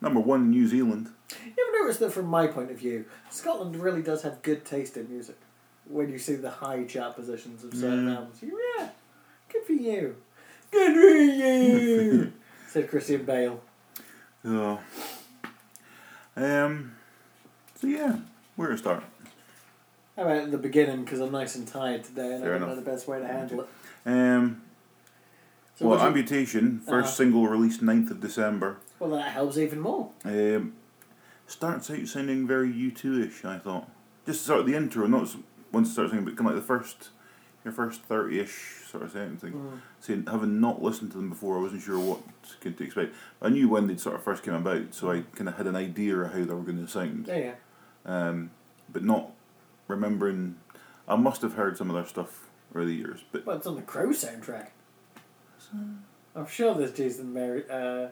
Number 0.00 0.20
one, 0.20 0.50
New 0.50 0.66
Zealand. 0.66 1.10
You 1.44 1.52
ever 1.68 1.82
noticed 1.84 2.00
that 2.00 2.12
from 2.12 2.26
my 2.26 2.46
point 2.48 2.70
of 2.72 2.78
view, 2.78 3.04
Scotland 3.30 3.76
really 3.76 4.02
does 4.02 4.22
have 4.22 4.42
good 4.42 4.64
taste 4.64 4.96
in 4.96 5.08
music? 5.08 5.36
When 5.88 6.10
you 6.10 6.18
see 6.18 6.34
the 6.34 6.50
high 6.50 6.84
chart 6.84 7.14
positions 7.16 7.62
of 7.64 7.72
certain 7.74 8.06
Mm. 8.08 8.14
albums. 8.16 8.38
Yeah, 8.42 8.88
good 9.52 9.64
for 9.64 9.72
you. 9.72 10.16
Good 10.72 10.94
for 10.94 11.00
you, 11.18 12.32
said 12.68 12.88
Christian 12.88 13.24
Bale. 13.24 13.60
So, 14.42 14.80
um, 16.36 16.92
so 17.80 17.86
yeah, 17.86 18.16
where 18.56 18.70
to 18.70 18.78
start? 18.78 19.04
How 20.16 20.22
about 20.22 20.36
at 20.44 20.50
the 20.50 20.58
beginning, 20.58 21.04
because 21.04 21.20
I'm 21.20 21.30
nice 21.32 21.54
and 21.56 21.68
tired 21.68 22.04
today 22.04 22.32
and 22.34 22.42
Fair 22.42 22.56
I 22.56 22.58
don't 22.58 22.68
know 22.68 22.74
the 22.76 22.82
best 22.82 23.06
way 23.06 23.18
to 23.18 23.26
handle 23.26 23.60
it. 23.60 23.68
Um, 24.06 24.62
So 25.78 25.86
well, 25.86 25.98
what 25.98 25.98
do 25.98 26.02
you- 26.02 26.08
Amputation, 26.22 26.80
1st 26.80 26.92
Uh-huh. 27.06 27.06
single 27.06 27.46
released 27.48 27.82
9th 27.82 28.10
of 28.10 28.20
December. 28.20 28.76
well, 28.98 29.10
that 29.10 29.30
helps 29.32 29.56
even 29.58 29.80
more. 29.80 30.10
Um, 30.24 30.74
starts 31.46 31.90
out 31.90 32.06
sounding 32.06 32.46
very 32.46 32.68
U2-ish, 32.72 33.44
I 33.44 33.58
thought. 33.58 33.88
Just 34.26 34.44
sort 34.44 34.60
of 34.60 34.66
the 34.66 34.74
intro, 34.74 35.06
not 35.06 35.22
s- 35.24 35.36
once 35.72 35.88
it 35.88 35.92
starts 35.92 36.10
singing, 36.12 36.24
but 36.24 36.36
kind 36.36 36.48
of 36.50 36.54
like 36.56 36.62
the 36.62 36.66
first, 36.66 37.10
your 37.64 37.72
first 37.72 38.08
30-ish 38.08 38.86
sort 38.90 39.04
of 39.04 39.12
sound 39.12 39.40
thing. 39.40 39.52
Mm. 39.52 39.80
See, 40.00 40.22
having 40.30 40.60
not 40.60 40.82
listened 40.82 41.10
to 41.12 41.16
them 41.16 41.28
before, 41.28 41.58
I 41.58 41.62
wasn't 41.62 41.82
sure 41.82 41.98
what 41.98 42.20
to 42.62 42.70
to 42.70 42.84
expect. 42.84 43.14
I 43.40 43.48
knew 43.48 43.68
when 43.68 43.86
they'd 43.86 44.00
sort 44.00 44.16
of 44.16 44.22
first 44.22 44.42
came 44.42 44.54
about, 44.54 44.94
so 44.94 45.10
I 45.10 45.22
kind 45.36 45.48
of 45.48 45.56
had 45.56 45.66
an 45.66 45.76
idea 45.76 46.16
of 46.16 46.32
how 46.32 46.38
they 46.38 46.54
were 46.54 46.62
going 46.62 46.84
to 46.84 46.90
sound. 46.90 47.26
Yeah, 47.28 47.36
yeah. 47.36 47.54
Um, 48.04 48.50
but 48.92 49.04
not 49.04 49.30
remembering... 49.88 50.56
I 51.08 51.16
must 51.16 51.42
have 51.42 51.54
heard 51.54 51.76
some 51.76 51.90
of 51.90 51.94
their 51.96 52.06
stuff 52.06 52.48
over 52.74 52.84
the 52.84 52.94
years, 52.94 53.20
but 53.32 53.44
Well, 53.44 53.56
it's 53.56 53.66
on 53.66 53.76
the 53.76 53.82
Crow 53.82 54.08
soundtrack. 54.08 54.68
I'm 56.34 56.46
sure 56.46 56.74
there's 56.74 56.92
Jesus 56.92 57.20
and 57.20 57.34
Mary, 57.34 57.64
uh, 57.70 58.08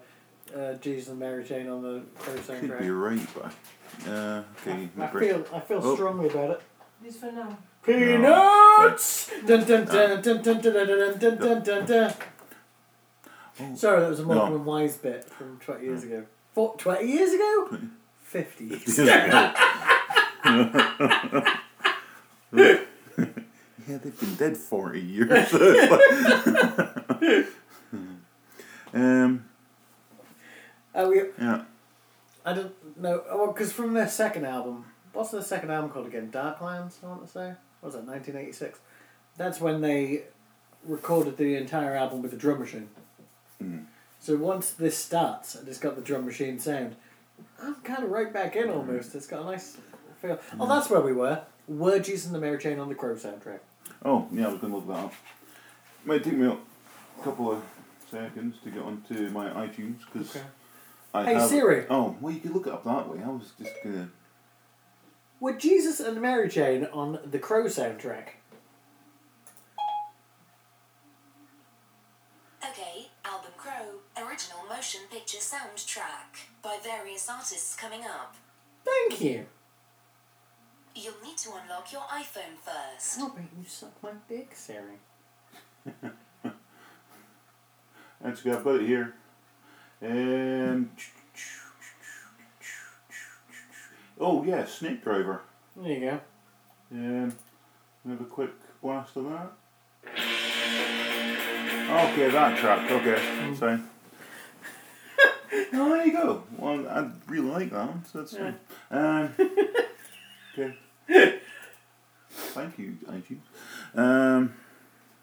uh, 0.56 0.74
Jesus 0.80 1.08
and 1.08 1.18
Mary 1.18 1.44
Jane 1.44 1.68
on 1.68 1.82
the 1.82 2.02
Crow 2.18 2.34
soundtrack. 2.34 2.60
could 2.60 2.78
be 2.78 2.84
soundtrack. 2.86 3.02
right, 3.10 3.28
but... 3.34 4.08
Uh, 4.10 4.42
okay, 4.62 4.88
I 4.96 5.00
my 5.00 5.06
feel, 5.20 5.44
I 5.52 5.60
feel 5.60 5.80
Oh. 5.82 5.94
strongly 5.94 6.28
about 6.28 6.50
it. 6.50 6.62
This 7.02 7.16
for 7.16 7.32
now. 7.32 7.56
Peanuts! 7.84 9.30
Dun 9.46 9.64
dun 9.64 9.84
dun 9.84 10.20
dun 10.22 10.42
dun 10.42 10.60
dun 10.60 10.60
dun 10.60 10.86
dun 10.86 11.18
dun 11.18 11.38
dun 11.38 11.62
dun 11.62 11.86
dun. 11.86 12.12
Sorry, 13.76 14.00
that 14.00 14.08
was 14.10 14.20
a 14.20 14.22
Morecambe 14.24 14.54
and 14.56 14.66
Wise 14.66 14.96
bit 14.96 15.24
from 15.24 15.58
20 15.58 15.84
years 15.84 16.04
ago. 16.04 16.24
Four, 16.54 16.76
20 16.76 17.06
years 17.06 17.32
ago? 17.34 17.78
50 18.22 18.64
years 18.66 18.98
ago. 18.98 19.52
Yeah, 23.88 23.96
they've 23.98 24.20
been 24.20 24.34
dead 24.36 24.56
40 24.56 25.00
years. 25.00 25.52
um, 28.94 29.44
Uh, 30.94 31.06
we, 31.08 31.22
yeah. 31.40 31.62
I 32.44 32.52
don't 32.52 32.72
know. 33.00 33.22
oh, 33.28 33.36
Well, 33.38 33.46
because 33.52 33.72
from 33.72 33.94
their 33.94 34.06
second 34.08 34.44
album, 34.44 34.84
what's 35.12 35.30
their 35.32 35.42
second 35.42 35.70
album 35.72 35.90
called 35.90 36.06
again? 36.06 36.30
Darklands, 36.30 37.02
I 37.02 37.06
want 37.08 37.26
to 37.26 37.32
say. 37.32 37.54
What 37.80 37.88
was 37.92 37.94
it, 37.94 38.04
1986? 38.06 38.78
That's 39.36 39.60
when 39.60 39.80
they 39.80 40.22
recorded 40.84 41.36
the 41.36 41.56
entire 41.56 41.94
album 41.94 42.22
with 42.22 42.30
the 42.30 42.36
drum 42.36 42.60
machine. 42.60 42.88
Mm. 43.62 43.84
So 44.18 44.36
once 44.36 44.70
this 44.70 44.98
starts 44.98 45.54
and 45.54 45.66
it's 45.68 45.78
got 45.78 45.96
the 45.96 46.02
drum 46.02 46.26
machine 46.26 46.58
sound, 46.58 46.96
I'm 47.62 47.76
kind 47.76 48.04
of 48.04 48.10
right 48.10 48.32
back 48.32 48.54
in 48.56 48.68
Mm. 48.68 48.76
almost. 48.76 49.14
It's 49.14 49.26
got 49.26 49.42
a 49.42 49.44
nice 49.44 49.78
feel. 50.20 50.38
Oh, 50.58 50.66
that's 50.68 50.90
where 50.90 51.00
we 51.00 51.12
were. 51.12 51.42
Were 51.68 51.94
and 51.96 52.04
the 52.34 52.38
Mary 52.38 52.58
Chain 52.58 52.78
on 52.78 52.88
the 52.88 52.94
Crow 52.94 53.14
soundtrack? 53.14 53.60
Oh, 54.04 54.28
yeah, 54.32 54.48
I 54.48 54.50
was 54.50 54.60
going 54.60 54.72
to 54.72 54.78
look 54.78 54.88
that 54.88 55.04
up. 55.04 55.12
Might 56.04 56.24
take 56.24 56.34
me 56.34 56.46
a 56.46 56.56
couple 57.22 57.52
of 57.52 57.62
seconds 58.10 58.56
to 58.64 58.70
get 58.70 58.82
onto 58.82 59.28
my 59.30 59.48
iTunes 59.50 59.98
because 60.12 60.30
Okay. 60.36 60.44
I 61.14 61.24
Hey, 61.24 61.34
have. 61.34 61.48
Siri. 61.48 61.86
Oh, 61.90 62.16
well, 62.20 62.32
you 62.32 62.40
could 62.40 62.52
look 62.52 62.66
it 62.66 62.72
up 62.72 62.84
that 62.84 63.08
way. 63.08 63.22
I 63.22 63.28
was 63.28 63.52
just 63.58 63.72
gonna. 63.82 64.10
Were 65.40 65.54
Jesus 65.54 66.00
and 66.00 66.20
Mary 66.20 66.50
Jane 66.50 66.86
on 66.92 67.18
the 67.24 67.38
Crow 67.38 67.64
soundtrack? 67.64 68.34
Okay, 72.62 73.08
Album 73.24 73.52
Crow, 73.56 74.00
original 74.18 74.58
motion 74.68 75.00
picture 75.10 75.38
soundtrack 75.38 76.44
by 76.62 76.76
various 76.84 77.26
artists 77.30 77.74
coming 77.74 78.02
up. 78.02 78.34
Thank 78.84 79.22
you. 79.22 79.46
You'll 80.94 81.14
need 81.24 81.38
to 81.38 81.52
unlock 81.62 81.90
your 81.90 82.02
iPhone 82.02 82.58
first. 82.62 83.18
How 83.18 83.28
about 83.28 83.44
you 83.58 83.64
suck 83.66 83.94
my 84.02 84.10
dick, 84.28 84.50
Siri? 84.54 84.98
Actually, 88.22 88.52
I've 88.52 88.64
got 88.64 88.74
it 88.74 88.86
here. 88.86 89.14
Um, 90.02 90.90
oh, 94.20 94.44
yeah, 94.44 94.64
Snake 94.66 95.02
Driver. 95.02 95.42
There 95.76 95.92
you 95.92 96.00
go. 96.00 96.20
Um, 96.92 97.36
have 98.08 98.20
a 98.20 98.24
quick 98.24 98.50
blast 98.82 99.16
of 99.16 99.24
that. 99.24 99.52
Okay, 101.90 102.30
that 102.30 102.58
track. 102.58 102.90
Okay, 102.90 103.54
sorry. 103.54 103.80
oh, 105.72 105.88
there 105.90 106.06
you 106.06 106.12
go. 106.12 106.44
Well, 106.56 106.88
I 106.88 107.10
really 107.26 107.48
like 107.48 107.70
that 107.70 107.86
one, 107.86 108.04
so 108.04 108.18
that's 108.18 108.36
fine. 108.36 108.56
Um, 108.90 109.34
okay. 110.58 110.74
Thank 112.30 112.78
you, 112.78 112.96
iTunes. 113.08 113.40
Um, 113.94 114.54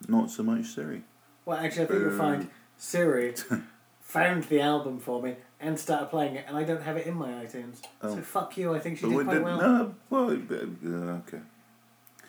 not 0.08 0.30
so 0.30 0.44
much 0.44 0.66
Siri. 0.66 1.04
Well, 1.46 1.58
actually, 1.58 1.84
I 1.84 1.88
think 1.88 2.00
you'll 2.02 2.10
Boo. 2.12 2.18
find 2.18 2.50
Siri 2.78 3.34
found 4.02 4.44
the 4.46 4.62
album 4.62 5.00
for 5.00 5.22
me 5.22 5.36
and 5.60 5.80
started 5.80 6.08
playing 6.10 6.36
it, 6.36 6.46
and 6.48 6.56
I 6.56 6.64
don't 6.64 6.84
have 6.84 6.98
it 6.98 7.08
in 7.08 7.16
my 7.16 7.30
iTunes. 7.32 7.82
Oh. 8.02 8.16
So 8.16 8.22
fuck 8.22 8.58
you. 8.58 8.74
I 8.76 8.80
think 8.80 9.00
she 9.00 9.06
But 9.06 9.10
did 9.18 9.26
quite 9.26 9.34
did 9.34 9.44
well. 9.44 9.58
no. 9.58 9.96
Well, 10.10 10.30
uh, 10.32 11.18
okay. 11.28 11.40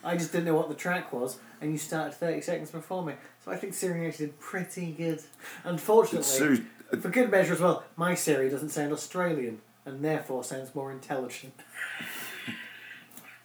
I 0.04 0.16
just 0.16 0.32
didn't 0.32 0.47
know 0.47 0.54
what 0.54 0.68
the 0.68 0.75
track 0.75 1.12
was, 1.12 1.38
and 1.61 1.73
you 1.73 1.78
started 1.78 2.14
thirty 2.14 2.40
seconds 2.40 2.70
before 2.70 3.04
me. 3.04 3.14
So 3.44 3.50
I 3.50 3.56
think 3.56 3.75
Siri 3.75 4.06
actually 4.06 4.26
did 4.26 4.40
pretty 4.40 4.92
good. 4.92 5.23
Unfortunately, 5.64 6.23
Siri. 6.23 6.62
for 7.00 7.08
good 7.11 7.30
measure 7.30 7.54
as 7.54 7.61
well, 7.61 7.85
my 7.97 8.14
Siri 8.14 8.49
doesn't 8.49 8.70
sound 8.70 8.92
Australian, 8.92 9.61
and 9.85 10.04
therefore 10.04 10.44
sounds 10.44 10.75
more 10.75 10.90
intelligent. 10.92 11.54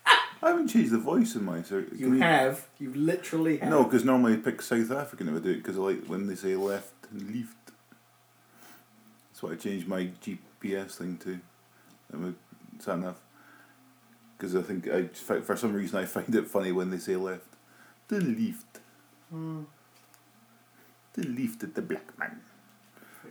I 0.05 0.49
haven't 0.49 0.67
changed 0.67 0.91
the 0.91 0.97
voice 0.97 1.35
in 1.35 1.45
my 1.45 1.61
Siri. 1.61 1.85
You 1.95 2.13
have, 2.19 2.67
you 2.77 2.93
literally 2.93 3.57
have. 3.57 3.69
No, 3.69 3.83
because 3.85 4.03
normally 4.03 4.33
I 4.33 4.37
pick 4.37 4.61
South 4.61 4.91
African 4.91 5.29
if 5.29 5.35
I 5.37 5.39
do 5.39 5.51
it 5.51 5.55
because 5.57 5.77
I 5.77 5.81
like 5.81 6.05
when 6.05 6.27
they 6.27 6.35
say 6.35 6.55
left 6.55 6.91
and 7.11 7.33
left. 7.33 7.62
What 9.43 9.51
I 9.51 9.55
changed 9.57 9.89
my 9.89 10.05
GPS 10.23 10.91
thing 10.91 11.17
to. 11.17 11.37
Sat 12.79 12.97
nav. 12.97 13.19
Because 14.37 14.55
I 14.55 14.61
think 14.61 14.87
I 14.87 15.07
for 15.07 15.57
some 15.57 15.73
reason 15.73 15.99
I 15.99 16.05
find 16.15 16.33
it 16.33 16.47
funny 16.47 16.71
when 16.71 16.91
they 16.91 16.97
say 16.97 17.17
left. 17.17 17.49
The 18.07 18.21
left. 18.21 18.79
Hmm. 19.29 19.63
The 21.11 21.23
left 21.27 21.61
at 21.63 21.75
the 21.75 21.81
black 21.81 22.17
man. 22.17 22.39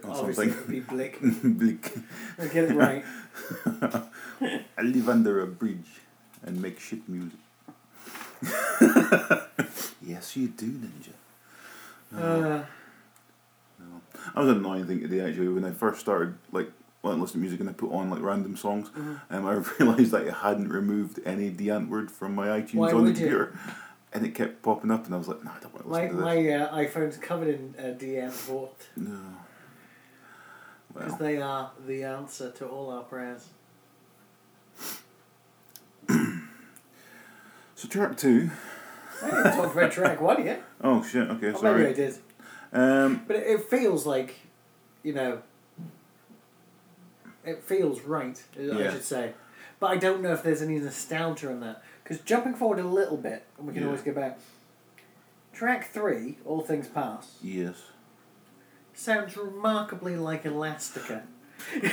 Or 0.05 0.11
Obviously, 0.11 0.51
something. 0.51 0.53
it 0.53 0.59
would 0.59 0.69
be 0.69 0.81
Blick. 0.81 1.19
Bleak. 1.43 1.93
I 2.39 2.47
get 2.49 2.65
it 2.71 2.75
right. 2.75 3.05
I 4.77 4.83
live 4.83 5.09
under 5.09 5.41
a 5.41 5.47
bridge 5.47 6.03
and 6.43 6.61
make 6.61 6.79
shit 6.79 7.09
music. 7.09 7.39
yes, 10.03 10.37
you 10.37 10.49
do, 10.49 10.67
Ninja. 10.67 11.15
Uh, 12.15 12.65
That 14.35 14.37
was 14.37 14.49
an 14.51 14.59
annoying 14.59 14.87
thing 14.87 15.01
today 15.01 15.21
actually 15.21 15.49
when 15.49 15.65
I 15.65 15.71
first 15.73 16.01
started 16.01 16.35
like 16.53 16.71
well, 17.03 17.15
listening 17.17 17.33
to 17.33 17.39
music 17.41 17.61
and 17.61 17.69
I 17.69 17.73
put 17.73 17.91
on 17.93 18.11
like 18.11 18.23
random 18.23 18.57
songs 18.57 18.91
and 18.95 19.47
I 19.47 19.53
realised 19.79 20.13
that 20.13 20.29
I 20.29 20.33
hadn't 20.49 20.69
removed 20.69 21.19
any 21.25 21.51
Die 21.51 21.65
Antwoord 21.65 22.11
from 22.11 22.35
my 22.35 22.47
iTunes 22.49 22.75
Why 22.77 22.93
on 22.93 22.99
the 22.99 23.03
would 23.11 23.19
you? 23.19 23.27
computer. 23.27 23.59
And 24.15 24.25
it 24.27 24.35
kept 24.35 24.63
popping 24.63 24.91
up 24.91 25.07
and 25.07 25.15
I 25.15 25.19
was 25.19 25.27
like, 25.27 25.43
no, 25.43 25.51
I 25.51 25.59
don't 25.61 25.73
want 25.75 25.85
to 25.87 25.91
my 25.91 26.03
listen 26.03 26.17
to 26.17 26.23
my 26.23 26.37
this. 26.43 26.63
uh, 26.63 26.77
iPhone's 27.01 27.17
covered 27.17 27.49
in 27.49 27.75
uh, 27.79 27.83
DM 27.99 28.31
Vault 28.31 28.87
No. 28.97 29.19
because 30.95 31.11
Well, 31.13 31.19
they 31.19 31.39
are 31.43 31.71
the 31.87 32.05
answer 32.05 32.51
to 32.53 32.67
all 32.69 32.91
our 32.91 33.03
prayers. 33.03 33.49
so 37.75 37.89
track 37.89 38.17
two. 38.17 38.51
I 39.23 39.31
didn't 39.31 39.53
talk 39.57 39.73
about 39.75 39.93
track 39.93 40.21
one 40.21 40.45
yet. 40.45 40.63
Oh 40.85 41.01
shit, 41.05 41.29
okay, 41.31 41.47
Or 41.49 41.53
maybe 41.53 41.57
I 41.57 41.61
sorry. 41.61 41.95
did. 41.95 42.19
Um, 42.73 43.23
But 43.27 43.37
it, 43.37 43.65
feels 43.69 44.07
like, 44.07 44.35
you 45.03 45.13
know, 45.13 45.43
it 47.45 47.63
feels 47.63 48.01
right, 48.03 48.43
I 48.59 48.91
should 48.91 49.05
say. 49.05 49.33
But 49.81 49.91
I 49.91 49.97
don't 49.97 50.23
know 50.23 50.33
if 50.33 50.43
there's 50.43 50.63
any 50.63 50.79
nostalgia 50.79 51.51
in 51.51 51.61
that. 51.61 51.83
Because 52.03 52.21
jumping 52.21 52.55
forward 52.55 52.79
a 52.79 52.85
little 52.87 53.17
bit, 53.17 53.45
and 53.59 53.67
we 53.67 53.73
can 53.75 53.83
Yeah. 53.83 53.89
always 53.89 54.03
go 54.03 54.13
back. 54.13 54.39
Track 55.53 55.91
three, 55.93 56.39
All 56.47 56.63
Things 56.63 56.89
Pass, 56.89 57.37
yes. 57.43 57.77
sounds 58.95 59.37
remarkably 59.37 60.17
like 60.17 60.45
Elastica. 60.47 61.25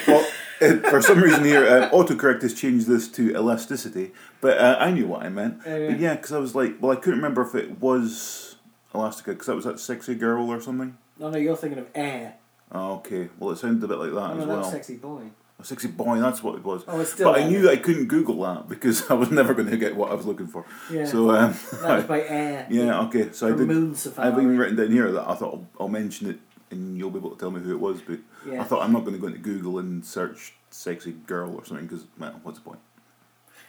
well, 0.08 0.26
uh, 0.62 0.78
for 0.90 1.02
some 1.02 1.20
reason 1.20 1.44
here, 1.44 1.66
uh, 1.68 1.90
autocorrect 1.92 2.42
has 2.42 2.54
changed 2.54 2.88
this 2.88 3.08
to 3.10 3.32
elasticity, 3.36 4.14
but 4.42 4.58
uh, 4.58 4.78
I 4.80 4.92
knew 4.92 5.08
what 5.08 5.24
I 5.24 5.30
meant. 5.30 5.60
Yeah, 5.66 5.76
yeah. 5.78 5.88
But 5.90 6.00
yeah, 6.00 6.16
because 6.16 6.32
I 6.32 6.40
was 6.40 6.56
like, 6.56 6.78
well, 6.80 6.92
I 6.92 6.96
couldn't 6.96 7.20
remember 7.20 7.42
if 7.42 7.54
it 7.54 7.80
was 7.82 8.56
Elastica, 8.94 9.32
because 9.32 9.48
that 9.48 9.56
was 9.56 9.66
that 9.66 9.80
sexy 9.80 10.16
girl 10.16 10.50
or 10.50 10.62
something. 10.62 10.98
No, 11.20 11.30
no, 11.30 11.38
you're 11.38 11.56
thinking 11.56 11.80
of 11.80 11.88
air. 11.94 12.36
Oh, 12.72 12.96
okay. 12.96 13.30
Well, 13.40 13.52
it 13.52 13.58
sounded 13.58 13.84
a 13.84 13.88
bit 13.88 13.98
like 13.98 14.12
that 14.14 14.36
no, 14.36 14.42
as 14.42 14.48
that's 14.48 14.62
well. 14.62 14.72
sexy 14.72 14.96
boy. 14.98 15.22
A 15.60 15.64
sexy 15.66 15.90
boy, 15.90 16.20
that's 16.20 16.42
what 16.42 16.56
it 16.56 16.64
was. 16.64 16.84
Oh, 16.88 17.00
it's 17.02 17.12
still. 17.14 17.32
But 17.34 17.42
I 17.42 17.48
knew 17.48 17.70
I 17.70 17.76
couldn't 17.76 18.06
Google 18.08 18.42
that 18.44 18.70
because 18.70 19.08
I 19.12 19.14
was 19.16 19.30
never 19.30 19.54
going 19.54 19.70
to 19.70 19.78
get 19.78 19.96
what 19.96 20.10
I 20.12 20.14
was 20.14 20.26
looking 20.26 20.48
for. 20.48 20.66
Yeah. 20.92 21.06
So, 21.06 21.32
um, 21.32 21.54
that 21.82 21.96
was 21.98 22.04
by 22.08 22.22
air. 22.22 22.66
yeah, 22.70 23.02
okay. 23.02 23.32
So 23.32 23.48
I 23.54 23.58
did. 23.58 23.68
Moon 23.68 23.94
Safari. 23.96 24.28
I've 24.28 24.34
even 24.38 24.58
written 24.58 24.76
down 24.78 24.92
here 24.92 25.12
that 25.12 25.28
I 25.28 25.36
thought 25.36 25.54
I'll, 25.56 25.68
I'll 25.82 25.88
mention 25.90 26.30
it 26.30 26.40
and 26.72 26.98
you'll 26.98 27.10
be 27.10 27.18
able 27.18 27.32
to 27.32 27.38
tell 27.40 27.52
me 27.52 27.60
who 27.62 27.72
it 27.72 27.80
was. 27.80 28.02
But 28.02 28.20
Yeah. 28.48 28.62
I 28.62 28.64
thought 28.64 28.84
I'm 28.84 28.94
not 28.94 29.02
going 29.02 29.14
to 29.16 29.20
go 29.20 29.28
into 29.28 29.40
Google 29.40 29.80
and 29.80 30.06
search 30.06 30.54
"sexy 30.70 31.12
girl" 31.12 31.54
or 31.56 31.66
something 31.66 31.88
because, 31.88 32.06
well, 32.18 32.40
what's 32.44 32.60
the 32.60 32.66
point? 32.66 32.80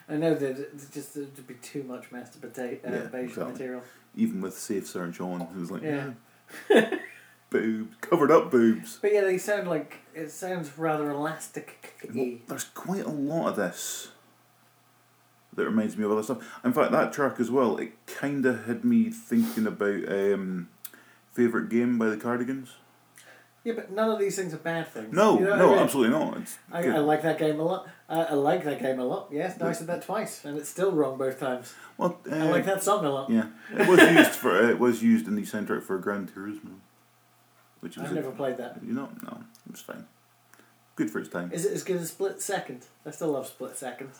I 0.08 0.16
know 0.16 0.34
that 0.34 0.58
it's 0.58 0.90
just 0.90 1.14
there'd 1.14 1.46
be 1.46 1.54
too 1.54 1.82
much 1.84 2.10
masturbation 2.12 2.80
uh, 2.84 3.08
Yeah, 3.12 3.18
exactly. 3.20 3.52
material. 3.52 3.82
Even 4.16 4.40
with 4.40 4.58
safe 4.58 4.86
search 4.86 5.20
on, 5.20 5.40
it 5.42 5.48
was 5.56 5.70
like, 5.70 5.82
Yeah. 5.82 6.10
yeah, 6.68 6.98
boobs, 7.50 7.94
covered 8.00 8.30
up 8.30 8.50
boobs. 8.50 8.98
But 9.00 9.12
yeah, 9.12 9.22
they 9.22 9.38
sound 9.38 9.68
like 9.68 9.98
it 10.14 10.30
sounds 10.30 10.76
rather 10.78 11.10
elastic. 11.10 11.94
Well, 12.14 12.32
there's 12.48 12.64
quite 12.64 13.04
a 13.04 13.10
lot 13.10 13.48
of 13.50 13.56
this 13.56 14.08
that 15.54 15.64
reminds 15.64 15.96
me 15.96 16.04
of 16.04 16.12
other 16.12 16.22
stuff. 16.22 16.60
In 16.64 16.72
fact, 16.72 16.92
that 16.92 17.12
track 17.12 17.40
as 17.40 17.50
well, 17.50 17.76
it 17.76 17.92
kind 18.06 18.46
of 18.46 18.66
had 18.66 18.84
me 18.84 19.10
thinking 19.10 19.66
about 19.66 20.08
um, 20.08 20.68
favourite 21.32 21.68
game 21.68 21.98
by 21.98 22.06
the 22.06 22.16
Cardigans. 22.16 22.74
Yeah, 23.62 23.74
but 23.74 23.90
none 23.90 24.10
of 24.10 24.18
these 24.18 24.36
things 24.36 24.54
are 24.54 24.58
bad 24.58 24.88
things. 24.88 25.12
No, 25.14 25.38
You 25.38 25.44
know 25.44 25.56
no, 25.56 25.68
I 25.68 25.74
mean? 25.74 25.78
absolutely 25.84 26.18
not. 26.18 26.38
I. 26.72 26.86
I 26.88 26.98
like 26.98 27.20
that 27.22 27.38
game 27.38 27.60
a 27.60 27.62
lot. 27.62 27.86
Uh, 28.08 28.24
I 28.30 28.34
like 28.34 28.64
that 28.64 28.80
game 28.80 28.98
a 28.98 29.04
lot. 29.04 29.28
Yes, 29.30 29.58
no, 29.60 29.68
I 29.68 29.72
said 29.72 29.86
that 29.88 30.02
twice, 30.02 30.44
and 30.46 30.56
it's 30.56 30.68
still 30.70 30.92
wrong 30.92 31.18
both 31.18 31.38
times. 31.38 31.74
well, 31.98 32.18
uh, 32.30 32.34
I 32.36 32.42
like 32.50 32.64
that 32.64 32.82
song 32.82 33.04
a 33.04 33.10
lot. 33.10 33.28
Yeah, 33.30 33.48
it 33.76 33.86
was 33.86 34.00
used 34.00 34.30
for 34.30 34.50
uh, 34.64 34.68
it 34.70 34.78
was 34.78 35.02
used 35.02 35.28
in 35.28 35.34
the 35.34 35.42
soundtrack 35.42 35.82
for 35.82 35.98
Gran 35.98 36.26
Turismo, 36.26 36.76
which 37.80 37.96
was 37.98 38.06
I've 38.06 38.12
a- 38.12 38.14
never 38.14 38.30
played 38.32 38.56
that. 38.56 38.78
you 38.82 38.94
know 38.94 39.10
no, 39.22 39.42
it 39.66 39.70
was 39.72 39.80
fine, 39.82 40.06
good 40.96 41.10
for 41.10 41.18
its 41.18 41.28
time. 41.28 41.52
Is 41.52 41.66
it 41.66 41.72
as 41.74 41.82
good 41.84 42.00
as 42.00 42.08
Split 42.08 42.40
Second? 42.40 42.86
I 43.04 43.10
still 43.10 43.28
love 43.32 43.46
Split 43.46 43.76
Second. 43.76 44.10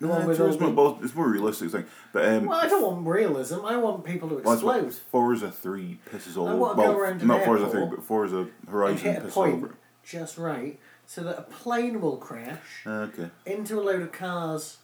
The 0.00 0.06
No, 0.06 0.14
one 0.14 0.26
with 0.26 0.40
all 0.40 0.48
Turismo, 0.48 0.58
the- 0.58 0.70
well, 0.70 0.98
it's 1.02 1.14
more 1.14 1.28
realistic 1.28 1.70
thing, 1.70 1.84
but 2.12 2.24
um, 2.28 2.46
Well, 2.46 2.58
I 2.60 2.68
don't 2.68 2.82
want 2.82 3.06
realism. 3.06 3.64
I 3.64 3.76
want 3.76 4.04
people 4.04 4.28
to 4.28 4.36
well, 4.36 4.54
that's 4.54 4.62
what 4.62 4.84
explode. 4.84 5.02
Forza 5.10 5.50
Three 5.50 5.98
pisses 6.10 6.36
all 6.36 6.48
I 6.48 6.52
over. 6.52 6.60
wanna 6.60 6.76
go 6.76 6.96
around 6.96 7.22
an 7.22 7.28
not 7.28 7.44
Forza 7.44 7.68
Three, 7.68 7.80
airport 7.80 7.98
but 8.00 8.06
Forza 8.06 8.36
and 8.38 8.50
Horizon 8.68 8.98
hit 8.98 9.22
a 9.22 9.26
pisses 9.26 9.32
point 9.32 9.54
over. 9.56 9.74
just 10.04 10.38
right 10.38 10.78
so 11.04 11.22
that 11.24 11.38
a 11.38 11.42
plane 11.42 12.00
will 12.00 12.16
crash 12.16 12.84
Uh, 12.86 13.08
okay. 13.10 13.30
into 13.46 13.80
a 13.80 13.82
load 13.82 14.02
of 14.02 14.12
cars, 14.12 14.78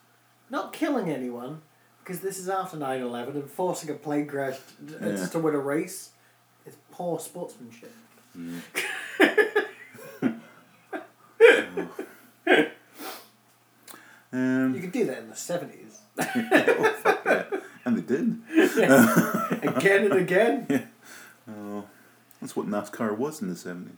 not 0.50 0.72
killing 0.72 1.10
anyone, 1.10 1.62
because 2.02 2.20
this 2.20 2.38
is 2.38 2.48
after 2.48 2.76
9 2.76 3.00
11 3.00 3.36
and 3.36 3.50
forcing 3.50 3.90
a 3.90 3.94
plane 3.94 4.26
crash 4.26 4.56
t- 4.88 4.94
Yeah. 5.00 5.26
to 5.26 5.38
win 5.38 5.54
a 5.54 5.58
race 5.58 6.10
is 6.66 6.76
poor 6.90 7.20
sportsmanship. 7.20 7.92
Um, 14.34 14.74
You 14.74 14.80
could 14.80 14.92
do 14.92 15.06
that 15.06 15.18
in 15.18 15.28
the 15.28 15.34
70s. 15.34 15.98
oh, 16.18 17.22
yeah. 17.24 17.44
And 17.84 17.96
they 17.96 18.02
did. 18.02 18.40
again 19.76 20.04
and 20.10 20.14
again. 20.14 20.88
Oh, 21.46 21.84
that's 22.40 22.56
what 22.56 22.66
NASCAR 22.66 23.18
was 23.18 23.42
in 23.42 23.50
the 23.50 23.54
seventies. 23.54 23.96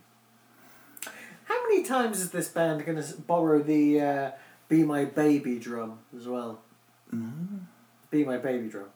How 1.44 1.62
many 1.62 1.84
times 1.84 2.18
is 2.20 2.32
this 2.32 2.48
band 2.48 2.84
going 2.84 3.00
to 3.00 3.14
borrow 3.20 3.62
the 3.62 4.00
uh, 4.00 4.30
Be 4.68 4.82
My 4.82 5.04
Baby 5.04 5.60
drum 5.60 6.00
as 6.16 6.26
well? 6.26 6.58
Mm-hmm. 7.14 7.58
Be 8.10 8.24
My 8.24 8.38
Baby 8.38 8.68
drum. 8.68 8.88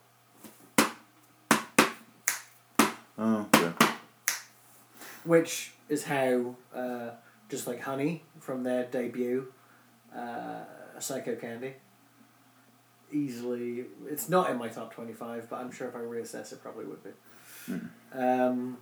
Oh, 3.17 3.47
okay. 3.55 3.71
which 5.23 5.71
is 5.87 6.03
how, 6.03 6.55
uh, 6.75 7.11
just 7.47 7.67
like 7.67 7.79
Honey 7.79 8.23
from 8.41 8.63
their 8.63 8.83
debut, 8.83 9.47
uh, 10.13 10.63
Psycho 10.99 11.35
Candy, 11.35 11.73
easily, 13.11 13.85
it's 14.07 14.29
not 14.29 14.49
in 14.49 14.57
my 14.57 14.67
top 14.67 14.93
25, 14.93 15.49
but 15.49 15.57
I'm 15.57 15.71
sure 15.71 15.87
if 15.87 15.95
I 15.95 15.99
reassess 15.99 16.51
it, 16.51 16.61
probably 16.61 16.85
would 16.85 17.03
be. 17.03 17.09
Um, 18.13 18.77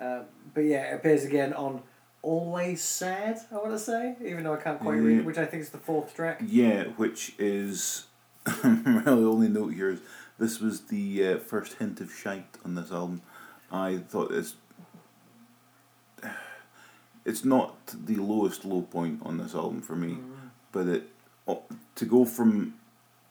uh, 0.00 0.20
but 0.54 0.60
yeah, 0.60 0.92
it 0.92 0.94
appears 0.94 1.24
again 1.24 1.52
on 1.52 1.82
Always 2.22 2.82
Sad, 2.82 3.38
I 3.50 3.56
want 3.56 3.70
to 3.70 3.78
say, 3.78 4.16
even 4.24 4.44
though 4.44 4.54
I 4.54 4.58
can't 4.58 4.80
quite 4.80 4.94
read 4.94 5.18
it, 5.18 5.24
which 5.24 5.38
I 5.38 5.46
think 5.46 5.62
is 5.62 5.70
the 5.70 5.78
fourth 5.78 6.14
track. 6.14 6.40
Yeah, 6.44 6.84
which 6.84 7.34
is 7.38 8.06
really 8.64 9.02
the 9.02 9.28
only 9.28 9.48
note 9.48 9.74
here 9.74 9.90
is 9.90 10.00
this 10.38 10.60
was 10.60 10.82
the 10.82 11.26
uh, 11.26 11.38
first 11.38 11.74
hint 11.74 12.00
of 12.00 12.12
shite 12.12 12.58
on 12.64 12.74
this 12.74 12.90
album. 12.90 13.22
I 13.70 13.98
thought 13.98 14.32
it's 14.32 14.54
it's 17.28 17.44
not 17.44 17.74
the 18.06 18.16
lowest 18.16 18.64
low 18.64 18.82
point 18.82 19.20
on 19.22 19.38
this 19.38 19.54
album 19.54 19.80
for 19.82 19.96
me, 19.96 20.16
but 20.72 20.86
it 20.86 21.04
to 21.94 22.04
go 22.04 22.24
from 22.24 22.74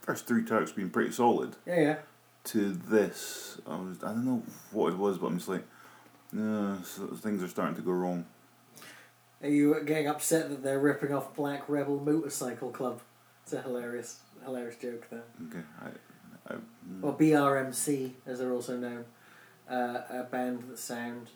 first 0.01 0.27
three 0.27 0.43
tracks 0.43 0.71
being 0.71 0.89
pretty 0.89 1.12
solid 1.12 1.55
Yeah, 1.65 1.79
yeah. 1.79 1.95
to 2.45 2.73
this, 2.73 3.60
I 3.67 3.75
was 3.75 3.97
I 4.03 4.07
don't 4.07 4.25
know 4.25 4.43
what 4.71 4.93
it 4.93 4.97
was, 4.97 5.17
but 5.17 5.27
I'm 5.27 5.38
just 5.38 5.49
like, 5.49 5.65
no, 6.31 6.77
so 6.83 7.07
things 7.07 7.41
are 7.43 7.47
starting 7.47 7.75
to 7.75 7.81
go 7.81 7.91
wrong. 7.91 8.25
Are 9.41 9.49
you 9.49 9.83
getting 9.86 10.07
upset 10.07 10.49
that 10.49 10.63
they're 10.63 10.79
ripping 10.79 11.13
off 11.13 11.36
Black 11.36 11.69
Rebel 11.69 11.99
Motorcycle 11.99 12.71
Club? 12.71 13.01
It's 13.43 13.53
a 13.53 13.62
hilarious, 13.62 14.19
hilarious 14.43 14.77
joke 14.77 15.07
there. 15.10 15.23
Okay, 15.47 15.63
I, 15.81 16.53
I 16.53 16.55
mm, 16.55 17.03
Or 17.03 17.15
BRMC, 17.15 18.12
as 18.25 18.39
they're 18.39 18.51
also 18.51 18.77
known, 18.77 19.05
uh, 19.69 20.01
a 20.10 20.23
band 20.29 20.63
that 20.69 20.79
sound 20.79 21.27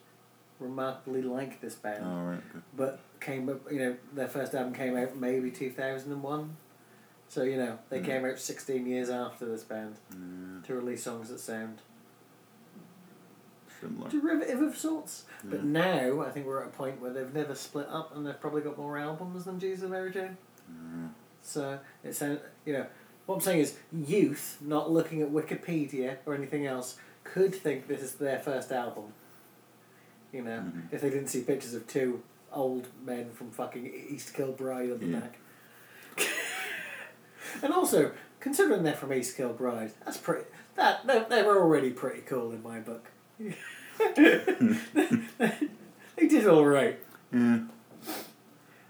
remarkably 0.62 1.22
like 1.22 1.60
this 1.60 1.76
band, 1.76 2.06
all 2.06 2.24
right, 2.24 2.42
okay. 2.52 2.64
but 2.78 3.00
came 3.20 3.50
up. 3.50 3.70
You 3.72 3.80
know, 3.80 3.96
their 4.14 4.28
first 4.30 4.54
album 4.56 4.74
came 4.74 4.96
out 4.96 5.18
maybe 5.18 5.52
two 5.52 5.72
thousand 5.72 6.12
and 6.14 6.24
one, 6.24 6.56
so 7.28 7.44
you 7.44 7.58
know 7.58 7.80
they 7.90 8.00
Mm. 8.00 8.06
came 8.06 8.26
out 8.26 8.40
sixteen 8.40 8.86
years 8.86 9.10
after 9.10 9.46
this 9.46 9.64
band 9.64 9.96
Yeah, 10.12 10.62
to 10.68 10.76
release 10.76 11.04
songs 11.04 11.30
that 11.30 11.40
sound 11.40 11.82
similar. 13.80 14.10
derivative 14.10 14.62
of 14.62 14.78
sorts. 14.78 15.26
But 15.44 15.64
now 15.64 16.22
I 16.22 16.30
think 16.30 16.46
we're 16.46 16.62
at 16.62 16.68
a 16.68 16.72
point 16.72 17.02
where 17.02 17.12
they've 17.12 17.34
never 17.34 17.56
split 17.56 17.88
up, 17.90 18.16
and 18.16 18.26
they've 18.26 18.40
probably 18.40 18.62
got 18.62 18.78
more 18.78 18.98
albums 18.98 19.46
than 19.46 19.60
Jesus 19.60 19.82
and 19.84 19.92
Mary 19.92 20.12
Jane. 20.12 20.38
Yeah. 20.70 21.08
So 21.42 21.80
it 22.04 22.14
sounds, 22.16 22.40
you 22.66 22.74
know, 22.74 22.86
what 23.26 23.36
I'm 23.36 23.42
saying 23.42 23.60
is, 23.62 23.78
youth 23.92 24.58
not 24.62 24.92
looking 24.92 25.22
at 25.22 25.30
Wikipedia 25.32 26.18
or 26.26 26.36
anything 26.36 26.66
else 26.68 26.98
could 27.24 27.54
think 27.56 27.88
this 27.88 28.02
is 28.02 28.14
their 28.16 28.40
first 28.40 28.72
album. 28.72 29.14
You 30.32 30.44
know, 30.44 30.60
Mhm. 30.60 30.84
if 30.92 31.02
they 31.02 31.10
didn't 31.10 31.28
see 31.28 31.42
pictures 31.42 31.74
of 31.74 31.88
two 31.88 32.22
old 32.54 32.88
men 33.06 33.30
from 33.32 33.52
fucking 33.52 33.86
East 34.10 34.34
Kilbride 34.34 34.92
on 34.92 35.00
the 35.00 35.06
Yeah. 35.08 35.20
back. 35.20 35.38
and 37.64 37.74
also, 37.74 38.12
considering 38.40 38.84
they're 38.84 38.94
from 38.94 39.14
East 39.14 39.36
Kilbride, 39.38 39.92
that's 40.06 40.18
pretty. 40.18 40.46
That 40.76 41.06
they're, 41.06 41.26
they're 41.30 41.58
already 41.58 41.92
pretty 41.92 42.22
cool 42.22 42.52
in 42.52 42.64
my 42.64 42.80
book. 42.80 43.06
they 43.40 43.56
did 46.28 46.48
all 46.48 46.66
right. 46.66 47.00
Yeah. 47.34 47.60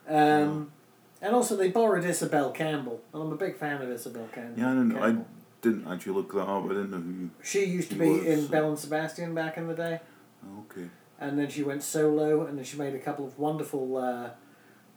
Um, 0.07 0.71
and 1.21 1.35
also, 1.35 1.55
they 1.55 1.69
borrowed 1.69 2.03
Isobel 2.03 2.53
Campbell, 2.53 3.01
and 3.13 3.23
I'm 3.23 3.31
a 3.31 3.35
big 3.35 3.57
fan 3.57 3.81
of 3.81 3.89
Isobel 3.89 4.31
Campbell. 4.31 4.59
Yeah, 4.59 4.71
I 4.71 4.73
don't 4.73 4.89
know. 4.89 5.01
I 5.03 5.15
didn't 5.61 5.87
actually 5.87 6.13
look 6.13 6.33
that 6.33 6.47
up. 6.47 6.65
I 6.65 6.69
didn't 6.69 6.91
know 6.91 6.97
who. 6.97 7.29
She 7.43 7.65
used 7.65 7.89
to 7.91 7.95
be 7.95 8.09
was, 8.09 8.25
in 8.25 8.45
uh, 8.45 8.47
Belle 8.47 8.69
and 8.69 8.79
Sebastian 8.79 9.35
back 9.35 9.57
in 9.57 9.67
the 9.67 9.75
day, 9.75 9.99
Okay. 10.71 10.89
And 11.21 11.37
then 11.37 11.49
she 11.49 11.61
went 11.61 11.83
solo, 11.83 12.45
and 12.47 12.57
then 12.57 12.65
she 12.65 12.77
made 12.77 12.95
a 12.95 12.99
couple 12.99 13.25
of 13.27 13.37
wonderful 13.37 13.95
uh, 13.97 14.29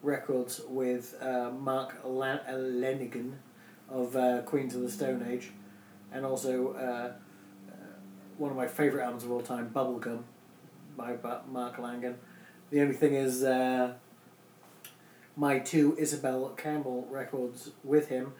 records 0.02 0.60
with 0.66 1.14
uh, 1.20 1.50
Mark 1.50 1.94
La- 2.04 2.40
uh, 2.48 2.52
Lanegan 2.54 3.34
of 3.90 4.16
uh, 4.16 4.40
Queens 4.42 4.74
of 4.74 4.80
the 4.80 4.90
Stone 4.90 5.26
Age, 5.30 5.50
and 6.10 6.24
also 6.24 6.72
uh, 6.72 7.12
uh, 7.70 7.74
one 8.38 8.50
of 8.50 8.56
my 8.56 8.66
favourite 8.66 9.04
albums 9.04 9.24
of 9.24 9.30
all 9.32 9.42
time, 9.42 9.70
Bubblegum, 9.74 10.22
by 10.96 11.14
Mark 11.52 11.76
Lanegan. 11.76 12.14
The 12.70 12.80
only 12.80 12.94
thing 12.94 13.14
is, 13.14 13.44
uh, 13.44 13.92
my 15.36 15.58
two 15.58 15.92
Isobel 16.00 16.56
Campbell 16.56 17.06
records 17.10 17.70
with 17.84 18.08
him, 18.08 18.32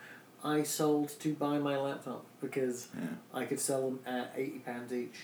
I 0.43 0.63
sold 0.63 1.11
to 1.21 1.35
buy 1.35 1.59
my 1.59 1.77
laptop 1.77 2.25
because 2.41 2.89
Yeah. 2.95 3.09
I 3.35 3.45
could 3.45 3.61
sell 3.61 3.83
them 3.91 4.01
at 4.07 4.33
eighty 4.37 4.61
pounds 4.61 4.91
each. 4.91 5.19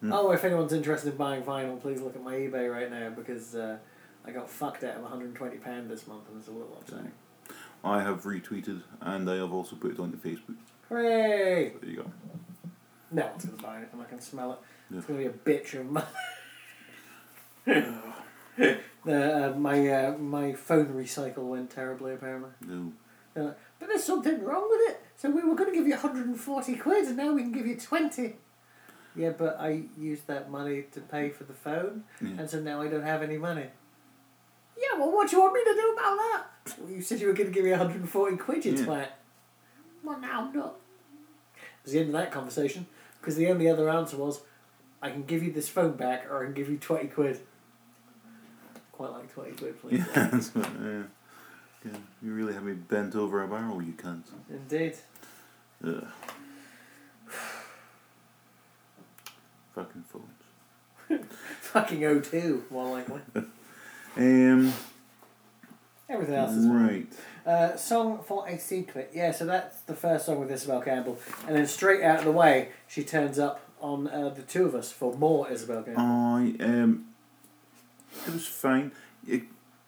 Hmm. 0.00 0.12
Oh, 0.12 0.30
if 0.32 0.44
anyone's 0.44 0.72
interested 0.72 1.10
in 1.10 1.16
buying 1.16 1.42
vinyl, 1.42 1.80
please 1.80 2.00
look 2.00 2.14
at 2.16 2.22
my 2.22 2.34
eBay 2.34 2.70
right 2.70 2.90
now 2.90 3.10
because 3.10 3.54
uh, 3.54 3.78
I 4.26 4.30
got 4.30 4.48
fucked 4.50 4.84
out 4.84 4.96
of 4.96 5.02
one 5.02 5.10
hundred 5.10 5.26
and 5.26 5.36
twenty 5.36 5.56
pound 5.56 5.90
this 5.90 6.06
month, 6.06 6.28
and 6.28 6.38
it's 6.38 6.48
a 6.48 6.52
little 6.52 6.76
upsetting. 6.80 7.12
I 7.84 8.02
have 8.02 8.24
retweeted 8.24 8.82
and 9.00 9.30
I 9.30 9.36
have 9.36 9.52
also 9.52 9.76
put 9.76 9.92
it 9.92 9.98
on 9.98 10.06
onto 10.06 10.18
Facebook. 10.18 10.56
Hooray! 10.88 11.72
There 11.80 11.90
you 11.90 11.96
go. 11.96 12.10
No 13.12 13.26
one's 13.26 13.44
gonna 13.44 13.62
buy 13.62 13.76
anything. 13.78 14.00
I 14.00 14.04
can 14.04 14.20
smell 14.20 14.52
it. 14.52 14.58
Yeah. 14.90 14.98
It's 14.98 15.06
gonna 15.06 15.20
be 15.20 15.26
a 15.26 15.30
bitch 15.30 15.74
of. 15.80 16.04
Uh, 19.06 19.52
my 19.56 19.88
uh, 19.88 20.18
my 20.18 20.52
phone 20.52 20.88
recycle 20.88 21.44
went 21.44 21.70
terribly 21.70 22.12
apparently. 22.14 22.50
No. 22.66 22.92
Like, 23.36 23.56
but 23.78 23.88
there's 23.88 24.02
something 24.02 24.42
wrong 24.42 24.66
with 24.68 24.90
it. 24.90 25.00
So 25.16 25.30
we 25.30 25.42
were 25.42 25.54
going 25.54 25.70
to 25.70 25.76
give 25.76 25.86
you 25.86 25.92
140 25.92 26.76
quid, 26.76 27.06
and 27.06 27.16
now 27.16 27.32
we 27.32 27.42
can 27.42 27.52
give 27.52 27.66
you 27.66 27.76
20. 27.76 28.36
Yeah, 29.16 29.30
but 29.30 29.58
I 29.58 29.84
used 29.98 30.26
that 30.26 30.50
money 30.50 30.84
to 30.92 31.00
pay 31.00 31.30
for 31.30 31.44
the 31.44 31.54
phone, 31.54 32.04
Yeah. 32.20 32.30
and 32.38 32.50
so 32.50 32.60
now 32.60 32.82
I 32.82 32.88
don't 32.88 33.02
have 33.02 33.22
any 33.22 33.38
money. 33.38 33.66
Yeah, 34.76 34.98
well, 34.98 35.10
what 35.10 35.30
do 35.30 35.36
you 35.36 35.42
want 35.42 35.54
me 35.54 35.64
to 35.64 35.74
do 35.74 35.92
about 35.94 36.16
that? 36.18 36.78
Well, 36.78 36.90
you 36.90 37.00
said 37.00 37.20
you 37.20 37.28
were 37.28 37.32
going 37.32 37.48
to 37.48 37.52
give 37.54 37.64
me 37.64 37.70
140 37.70 38.36
quid, 38.36 38.64
you 38.66 38.72
Yeah. 38.72 38.84
twat. 38.84 39.08
Well, 40.04 40.18
now 40.20 40.42
I'm 40.46 40.52
not. 40.54 40.76
It 41.56 41.84
was 41.84 41.92
the 41.92 41.98
end 42.00 42.08
of 42.08 42.12
that 42.12 42.30
conversation, 42.30 42.86
because 43.20 43.36
the 43.36 43.48
only 43.48 43.68
other 43.70 43.88
answer 43.88 44.18
was, 44.18 44.42
I 45.00 45.10
can 45.10 45.24
give 45.24 45.42
you 45.42 45.50
this 45.52 45.68
phone 45.68 45.92
back, 45.96 46.30
or 46.30 46.42
I 46.42 46.44
can 46.44 46.54
give 46.54 46.68
you 46.68 46.76
20 46.76 47.08
quid. 47.08 47.40
Quite 48.92 49.12
like 49.12 49.32
20 49.32 49.52
quid, 49.52 49.80
please. 49.80 49.98
Yeah, 50.14 50.28
that's 50.28 50.54
what, 50.54 50.68
yeah. 50.82 51.02
yeah. 51.84 51.96
You 52.22 52.32
really 52.34 52.52
have 52.52 52.64
me 52.64 52.74
bent 52.74 53.14
over 53.14 53.42
a 53.42 53.48
barrel, 53.48 53.82
you 53.82 53.92
can't. 53.94 54.26
Indeed. 54.50 54.96
Ugh. 55.84 56.04
Fucking 59.76 60.04
phones. 60.08 61.26
Fucking 61.60 62.00
O2, 62.00 62.70
more 62.70 62.90
likely. 62.90 63.20
Um, 64.18 64.72
Everything 66.08 66.36
else 66.36 66.52
is 66.52 66.66
right. 66.66 67.06
Uh, 67.44 67.76
song 67.76 68.22
for 68.26 68.48
a 68.48 68.58
secret. 68.58 69.10
Yeah, 69.12 69.30
so 69.30 69.44
that's 69.44 69.82
the 69.82 69.94
first 69.94 70.24
song 70.24 70.40
with 70.40 70.48
Isobel 70.48 70.82
Campbell. 70.82 71.18
And 71.46 71.54
then 71.54 71.66
straight 71.66 72.02
out 72.02 72.20
of 72.20 72.24
the 72.24 72.32
way, 72.32 72.70
she 72.88 73.04
turns 73.04 73.38
up 73.38 73.60
on 73.78 74.08
uh, 74.08 74.30
the 74.30 74.40
two 74.40 74.64
of 74.64 74.74
us 74.74 74.90
for 74.90 75.12
more 75.12 75.46
Isobel 75.48 75.84
Campbell. 75.84 76.02
I 76.02 76.54
um, 76.64 77.08
it 78.26 78.32
was 78.32 78.46
fine. 78.46 78.92
It, 79.28 79.42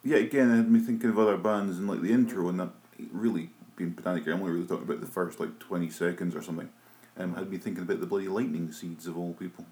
yeah, 0.05 0.19
again, 0.19 0.51
it 0.51 0.57
had 0.57 0.71
me 0.71 0.81
thinking 0.81 1.09
of 1.09 1.19
other 1.19 1.39
bands 1.39 1.79
and 1.79 1.89
like 1.89 2.03
the 2.03 2.13
intro 2.13 2.51
and 2.51 2.61
that 2.61 2.69
really 3.11 3.49
being 3.77 3.95
pedantic. 3.95 4.27
I'm 4.27 4.41
only 4.41 4.53
really 4.53 4.67
talking 4.67 4.85
about 4.85 5.01
the 5.01 5.07
first 5.07 5.41
like 5.41 5.59
twenty 5.59 5.89
seconds 5.89 6.37
or 6.37 6.43
something. 6.43 6.69
Um, 7.17 7.35
had 7.35 7.51
me 7.51 7.57
thinking 7.57 7.85
about 7.85 8.01
the 8.01 8.07
bloody 8.07 8.29
lightning 8.29 8.71
seeds 8.73 9.07
of 9.07 9.17
all 9.17 9.33
people. 9.33 9.65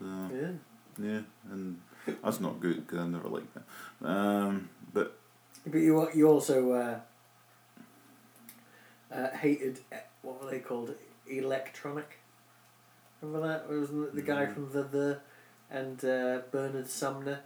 Yeah. 0.00 0.50
yeah, 0.98 1.20
and 1.50 1.80
that's 2.22 2.40
not 2.40 2.60
good 2.60 2.86
because 2.86 2.98
I 3.00 3.06
never 3.06 3.28
liked 3.28 3.54
that. 3.54 4.06
Um, 4.08 4.68
but 4.92 5.16
But 5.66 5.78
you 5.78 6.08
you 6.14 6.28
also 6.28 6.72
uh, 6.72 6.98
uh, 9.12 9.30
hated, 9.30 9.80
uh, 9.92 9.96
what 10.22 10.42
were 10.44 10.50
they 10.50 10.58
called? 10.60 10.94
Electronic. 11.26 12.18
Remember 13.22 13.46
that? 13.48 13.72
It 13.72 13.78
was 13.78 13.90
the 14.12 14.22
guy 14.22 14.46
Mm. 14.46 14.54
from 14.54 14.72
The 14.72 14.82
The 14.82 15.20
and 15.70 16.04
uh, 16.04 16.40
Bernard 16.50 16.88
Sumner. 16.88 17.40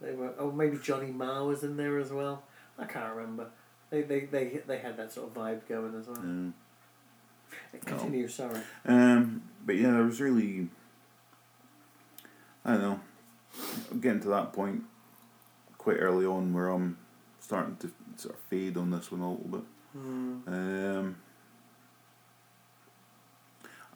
They 0.00 0.14
were, 0.14 0.32
oh, 0.38 0.50
maybe 0.52 0.78
Johnny 0.78 1.10
Marr 1.10 1.44
was 1.44 1.64
in 1.64 1.76
there 1.76 1.98
as 1.98 2.12
well. 2.12 2.42
I 2.78 2.84
can't 2.84 3.14
remember. 3.14 3.46
They, 3.90 4.02
they, 4.02 4.20
they, 4.20 4.60
they 4.66 4.78
had 4.78 4.96
that 4.96 5.12
sort 5.12 5.28
of 5.28 5.34
vibe 5.34 5.66
going 5.68 5.94
as 5.98 6.06
well. 6.06 6.18
um, 6.18 6.54
Continue, 7.84 8.28
sorry. 8.28 8.60
Um, 8.84 9.42
but 9.64 9.76
yeah, 9.76 9.92
there 9.92 10.02
was 10.02 10.20
really, 10.20 10.68
I 12.64 12.72
don't 12.72 12.80
know, 12.82 13.00
I'm 13.90 14.00
getting 14.00 14.20
to 14.22 14.28
that 14.28 14.52
point 14.52 14.82
quite 15.78 15.98
early 15.98 16.24
on 16.24 16.54
where 16.54 16.68
I'm 16.68 16.96
starting 17.40 17.76
to 17.76 17.92
sort 18.16 18.34
of 18.34 18.40
fade 18.42 18.76
on 18.76 18.90
this 18.90 19.12
one 19.12 19.20
a 19.20 19.30
little 19.30 19.48
bit. 19.48 19.62
Mm. 19.96 20.48
Um, 20.48 21.16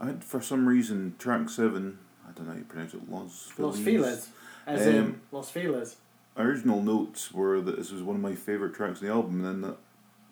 I 0.01 0.07
had, 0.07 0.23
for 0.23 0.41
some 0.41 0.69
reason, 0.69 1.15
track 1.19 1.49
seven, 1.49 1.99
I 2.29 2.33
don't 2.33 2.47
know 2.47 2.53
how 2.53 2.59
you 2.59 2.65
pronounce 2.65 2.95
it, 2.95 3.11
Los 3.11 3.53
Los 3.59 3.79
Feliz. 3.79 4.05
Feliz. 4.05 4.29
As 4.67 4.87
in 4.87 4.99
Um, 4.99 5.21
Los 5.33 5.51
Feliz. 5.51 5.97
Original 6.37 6.83
notes 6.83 7.33
were 7.33 7.61
that 7.61 7.77
this 7.77 7.91
was 7.91 8.03
one 8.03 8.15
of 8.15 8.23
my 8.23 8.35
favourite 8.35 8.75
tracks 8.75 9.01
on 9.01 9.09
the 9.09 9.13
album, 9.13 9.45
and 9.45 9.45
then 9.45 9.61
that, 9.63 9.77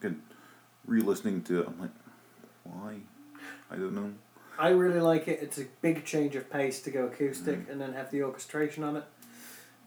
again, 0.01 0.23
re 0.87 1.01
listening 1.01 1.43
to 1.45 1.61
it, 1.61 1.67
I'm 1.67 1.81
like, 1.81 1.91
why? 2.65 2.97
I 3.71 3.77
don't 3.77 3.95
know. 3.95 4.13
I 4.59 4.71
really 4.71 5.01
like 5.01 5.29
it. 5.29 5.41
It's 5.43 5.59
a 5.59 5.67
big 5.83 6.05
change 6.05 6.35
of 6.37 6.51
pace 6.51 6.81
to 6.83 6.91
go 6.91 7.07
acoustic 7.07 7.67
Mm. 7.67 7.71
and 7.73 7.81
then 7.81 7.93
have 7.95 8.11
the 8.11 8.23
orchestration 8.23 8.83
on 8.85 8.97
it. 8.97 9.05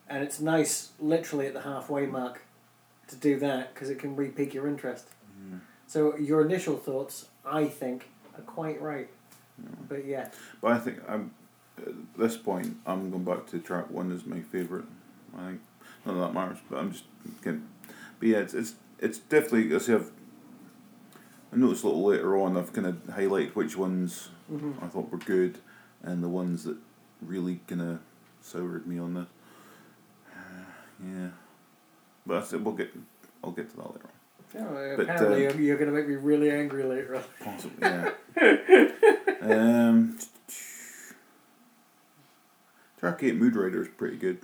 And 0.07 0.23
it's 0.23 0.39
nice, 0.39 0.89
literally 0.99 1.47
at 1.47 1.53
the 1.53 1.61
halfway 1.61 2.05
mark, 2.05 2.41
to 3.07 3.15
do 3.15 3.39
that 3.39 3.73
because 3.73 3.89
it 3.89 3.99
can 3.99 4.15
re 4.15 4.29
pique 4.29 4.53
your 4.53 4.67
interest. 4.67 5.07
Mm. 5.41 5.59
So 5.87 6.15
your 6.17 6.41
initial 6.45 6.77
thoughts, 6.77 7.27
I 7.45 7.65
think, 7.65 8.09
are 8.37 8.41
quite 8.41 8.81
right. 8.81 9.09
Yeah. 9.61 9.69
But 9.87 10.05
yeah, 10.05 10.29
But 10.61 10.71
I 10.73 10.79
think 10.79 10.99
I'm 11.07 11.31
at 11.77 11.93
this 12.17 12.37
point 12.37 12.77
I'm 12.85 13.09
going 13.09 13.23
back 13.23 13.47
to 13.47 13.59
track 13.59 13.89
one 13.89 14.11
as 14.11 14.25
my 14.25 14.41
favourite. 14.41 14.85
I 15.37 15.47
think 15.47 15.61
none 16.05 16.15
of 16.15 16.21
that 16.21 16.33
matters, 16.33 16.57
but 16.69 16.79
I'm 16.79 16.91
just 16.91 17.05
getting. 17.43 17.67
But 18.19 18.27
yeah, 18.29 18.37
it's 18.37 18.53
it's, 18.53 18.73
it's 18.99 19.17
definitely. 19.19 19.75
I 19.75 19.79
say 19.79 19.95
I've. 19.95 20.11
I 21.51 21.55
noticed 21.55 21.83
a 21.83 21.87
little 21.87 22.03
later 22.05 22.37
on. 22.37 22.57
I've 22.57 22.73
kind 22.73 22.87
of 22.87 22.95
highlighted 23.07 23.55
which 23.55 23.75
ones 23.77 24.29
hmm 24.47 24.71
I 24.81 24.87
thought 24.87 25.11
were 25.11 25.17
good, 25.17 25.59
and 26.03 26.23
the 26.23 26.29
ones 26.29 26.63
that 26.63 26.77
really 27.21 27.59
kind 27.67 27.81
of 27.81 27.99
soured 28.41 28.85
me 28.87 28.99
on 28.99 29.13
this. 29.15 29.27
yeah, 31.03 31.29
but 32.25 32.37
I 32.37 32.45
said 32.45 32.63
We'll 32.63 32.75
get. 32.75 32.91
I'll 33.43 33.51
get 33.51 33.69
to 33.71 33.77
that 33.77 33.93
later 33.93 34.05
on. 34.05 34.89
yeah, 34.89 34.95
But, 34.97 35.03
apparently 35.03 35.47
uh, 35.47 35.53
you're, 35.53 35.77
going 35.77 35.89
to 35.89 35.95
make 35.95 36.07
me 36.09 36.15
really 36.15 36.51
angry 36.51 36.83
later 36.83 37.15
on. 37.15 37.23
Possibly, 37.41 37.87
yeah. 37.87 38.11
um, 39.41 40.17
track 42.99 43.23
eight, 43.23 43.35
Mood 43.37 43.55
Rider 43.55 43.81
is 43.81 43.87
pretty 43.87 44.17
good. 44.17 44.39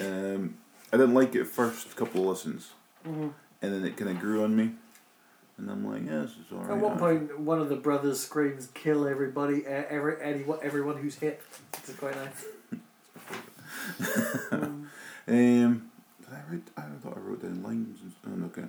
Um, 0.00 0.56
I 0.92 0.96
didn't 0.96 1.14
like 1.14 1.34
it 1.36 1.46
first 1.46 1.94
couple 1.96 2.22
of 2.22 2.26
listens, 2.28 2.70
hmm 3.04 3.28
and 3.62 3.72
then 3.72 3.84
it 3.84 3.96
kind 3.96 4.10
of 4.10 4.18
grew 4.18 4.42
on 4.42 4.56
me, 4.56 4.72
and 5.58 5.70
I'm 5.70 5.86
like, 5.90 6.04
yeah, 6.06 6.20
this 6.22 6.30
is 6.32 6.52
alright. 6.52 6.70
At 6.70 6.76
one 6.78 6.98
point, 6.98 7.38
one 7.40 7.60
of 7.60 7.68
the 7.68 7.76
brothers 7.76 8.20
screams, 8.20 8.68
"Kill 8.74 9.06
everybody! 9.06 9.64
Every, 9.66 10.16
anyone, 10.22 10.58
everyone 10.62 10.96
who's 10.96 11.16
hit." 11.16 11.40
Which 11.80 11.88
is 11.90 11.96
quite 11.96 12.16
nice. 12.16 12.44
Mm. 14.50 14.86
Um, 15.28 15.90
did 16.20 16.28
I 16.32 16.40
write? 16.50 16.62
I 16.76 16.82
thought 17.00 17.16
I 17.16 17.20
wrote 17.20 17.42
down 17.42 17.62
lines. 17.62 18.00
And, 18.24 18.42
oh, 18.42 18.46
okay. 18.46 18.66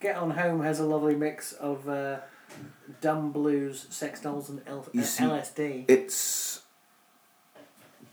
Get 0.00 0.16
on 0.16 0.32
Home 0.32 0.60
has 0.62 0.80
a 0.80 0.84
lovely 0.84 1.14
mix 1.14 1.52
of 1.52 1.88
uh, 1.88 2.18
dumb 3.00 3.30
blues, 3.30 3.86
sex 3.90 4.20
dolls, 4.20 4.48
and 4.50 4.62
L- 4.66 4.84
uh, 4.98 5.02
see- 5.02 5.22
LSD. 5.24 5.84
It's 5.88 6.62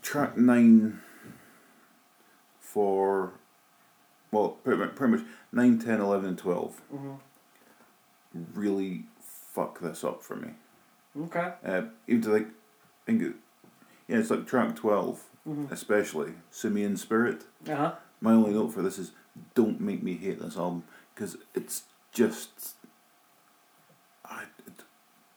track 0.02 0.36
nine 0.36 1.00
for 2.60 3.32
well, 4.30 4.50
pretty 4.50 4.78
much, 4.80 4.94
pretty 4.94 5.12
much 5.16 5.24
9, 5.52 5.78
10, 5.78 6.00
11, 6.00 6.28
and 6.30 6.38
twelve. 6.38 6.80
hmm 6.90 7.14
really 8.54 9.04
fuck 9.20 9.80
this 9.80 10.04
up 10.04 10.22
for 10.22 10.36
me. 10.36 10.50
Okay. 11.18 11.52
Uh, 11.64 11.82
even 12.08 12.22
to 12.22 12.30
like, 12.32 12.46
I 12.46 13.06
think 13.06 13.22
it, 13.22 13.34
yeah, 14.08 14.18
it's 14.18 14.30
like 14.30 14.46
track 14.46 14.74
12, 14.76 15.22
hmm 15.44 15.66
especially 15.70 16.32
Simian 16.50 16.96
Split. 16.96 17.44
Uh 17.68 17.74
huh. 17.76 17.94
My 18.20 18.32
only 18.32 18.52
note 18.52 18.68
for 18.72 18.82
this 18.82 18.98
is 18.98 19.12
don't 19.54 19.80
make 19.80 20.02
me 20.02 20.14
hate 20.16 20.40
this 20.40 20.56
album 20.56 20.84
because 21.14 21.36
it's 21.54 21.84
just. 22.12 22.76
I, 24.24 24.44
it, 24.66 24.72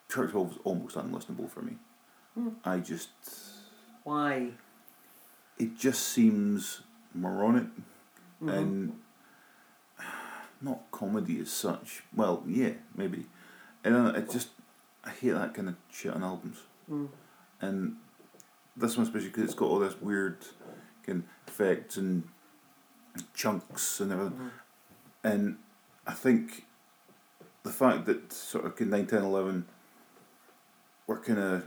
track 0.08 0.32
12 0.32 0.52
is 0.54 0.58
almost 0.64 0.96
unlistenable 0.96 1.50
for 1.50 1.62
me. 1.62 1.74
Hmm. 2.34 2.50
I 2.64 2.80
just. 2.80 3.10
Why? 4.04 4.52
It 5.60 5.76
just 5.78 6.04
seems 6.08 6.82
moronic 7.14 7.66
Mhm. 8.42 8.54
and 8.58 9.00
not 10.62 10.92
comedy 10.92 11.40
as 11.40 11.52
such. 11.52 12.04
Well, 12.16 12.44
yeah, 12.48 12.72
maybe. 12.96 13.26
And 13.84 13.94
know, 13.94 14.08
it 14.10 14.30
just 14.30 14.50
I 15.04 15.12
hate 15.12 15.32
that 15.32 15.54
kind 15.54 15.70
of 15.70 15.76
shit 15.92 16.14
on 16.14 16.24
albums. 16.24 16.58
Mm. 16.90 17.10
And 17.62 17.96
this 18.76 18.98
one 18.98 19.06
especially 19.06 19.30
because 19.30 19.44
it's 19.46 19.54
got 19.54 19.66
all 19.70 19.80
this 19.80 20.00
weird 20.02 20.38
kind 21.06 21.24
of 21.24 21.54
effects 21.54 21.98
and 21.98 22.24
chunks 23.34 24.00
and 24.00 24.12
everything. 24.12 24.38
Mhm. 24.38 24.52
And 25.24 25.58
I 26.06 26.14
think 26.14 26.66
the 27.64 27.72
fact 27.72 28.06
that 28.06 28.32
sort 28.32 28.66
of 28.66 28.80
9, 28.80 29.08
10, 29.08 29.24
11 29.24 29.66
were 31.08 31.18
kind 31.20 31.40
of 31.40 31.66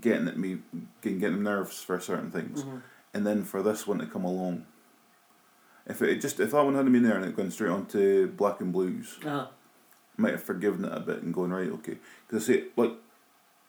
getting 0.00 0.28
at 0.28 0.38
me, 0.38 0.62
getting, 1.00 1.18
getting 1.18 1.42
nerves 1.42 1.82
for 1.82 1.98
certain 1.98 2.30
things 2.30 2.62
Mhm. 2.62 2.82
and 3.14 3.26
then 3.26 3.44
for 3.44 3.62
this 3.62 3.86
one 3.86 3.98
to 3.98 4.06
come 4.06 4.24
along. 4.24 4.66
If 5.86 6.02
it 6.02 6.08
had 6.08 6.20
just 6.20 6.40
if 6.40 6.50
that 6.50 6.64
one 6.64 6.74
hadn't 6.74 6.92
been 6.92 7.02
there 7.02 7.16
and 7.16 7.24
it 7.24 7.36
gone 7.36 7.50
straight 7.50 7.70
on 7.70 7.86
to 7.86 8.28
Black 8.36 8.60
and 8.60 8.72
Blues, 8.72 9.18
Uh-huh. 9.24 9.46
I 10.18 10.22
might 10.22 10.32
have 10.32 10.42
forgiven 10.42 10.84
it 10.84 10.92
a 10.92 11.00
bit 11.00 11.22
and 11.22 11.32
going 11.32 11.50
right 11.52 11.68
okay. 11.70 11.98
Because 12.26 12.48
I 12.48 12.54
say 12.54 12.64
like 12.76 12.92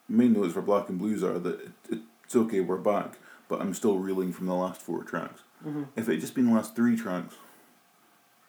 main 0.10 0.34
notes 0.34 0.54
for 0.54 0.62
Black 0.62 0.90
and 0.90 0.98
Blues 0.98 1.24
are 1.24 1.38
that 1.40 1.60
it, 1.90 2.00
it's 2.24 2.36
okay 2.36 2.60
we're 2.62 2.78
back, 2.78 3.18
but 3.50 3.62
I'm 3.62 3.74
still 3.74 3.98
reeling 4.00 4.32
from 4.34 4.48
the 4.48 4.56
last 4.56 4.82
four 4.82 5.04
tracks. 5.04 5.42
Mhm. 5.66 5.88
If 5.96 6.08
it 6.08 6.14
had 6.14 6.22
just 6.22 6.34
been 6.36 6.48
the 6.48 6.54
last 6.54 6.76
three 6.76 6.96
tracks, 6.98 7.36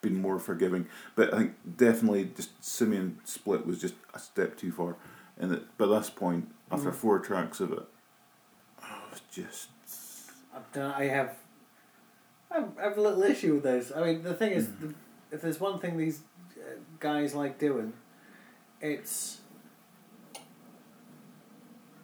been 0.01 0.21
more 0.21 0.39
forgiving. 0.39 0.87
But 1.17 1.35
I 1.35 1.39
think 1.39 1.77
definitely 1.77 2.31
just 2.37 2.63
Simian 2.65 3.19
Split 3.25 3.67
was 3.67 3.81
just 3.81 3.95
a 4.15 4.19
step 4.19 4.57
too 4.57 4.71
far, 4.73 4.95
and 5.37 5.51
that 5.51 5.77
by 5.77 5.87
this 5.87 6.09
point 6.11 6.55
after 6.71 6.91
Mhm. 6.91 6.95
four 6.95 7.19
tracks 7.19 7.59
of 7.61 7.73
it, 7.73 7.87
I 8.81 9.01
was 9.11 9.21
just. 9.31 9.69
I 10.77 11.05
have, 11.05 11.37
I 12.51 12.55
have, 12.55 12.69
I 12.79 12.83
have 12.85 12.99
a 12.99 13.01
little 13.01 13.23
issue 13.23 13.55
with 13.55 13.63
those. 13.63 13.93
I 13.93 14.05
mean, 14.05 14.23
the 14.23 14.35
thing 14.35 14.53
is, 14.53 14.69
the, 14.81 14.95
if 15.31 15.43
there's 15.43 15.61
one 15.61 15.79
thing 15.79 15.97
these 15.97 16.21
uh, 16.57 16.77
guys 16.99 17.35
like 17.35 17.59
doing, 17.59 17.93
it's 18.81 19.39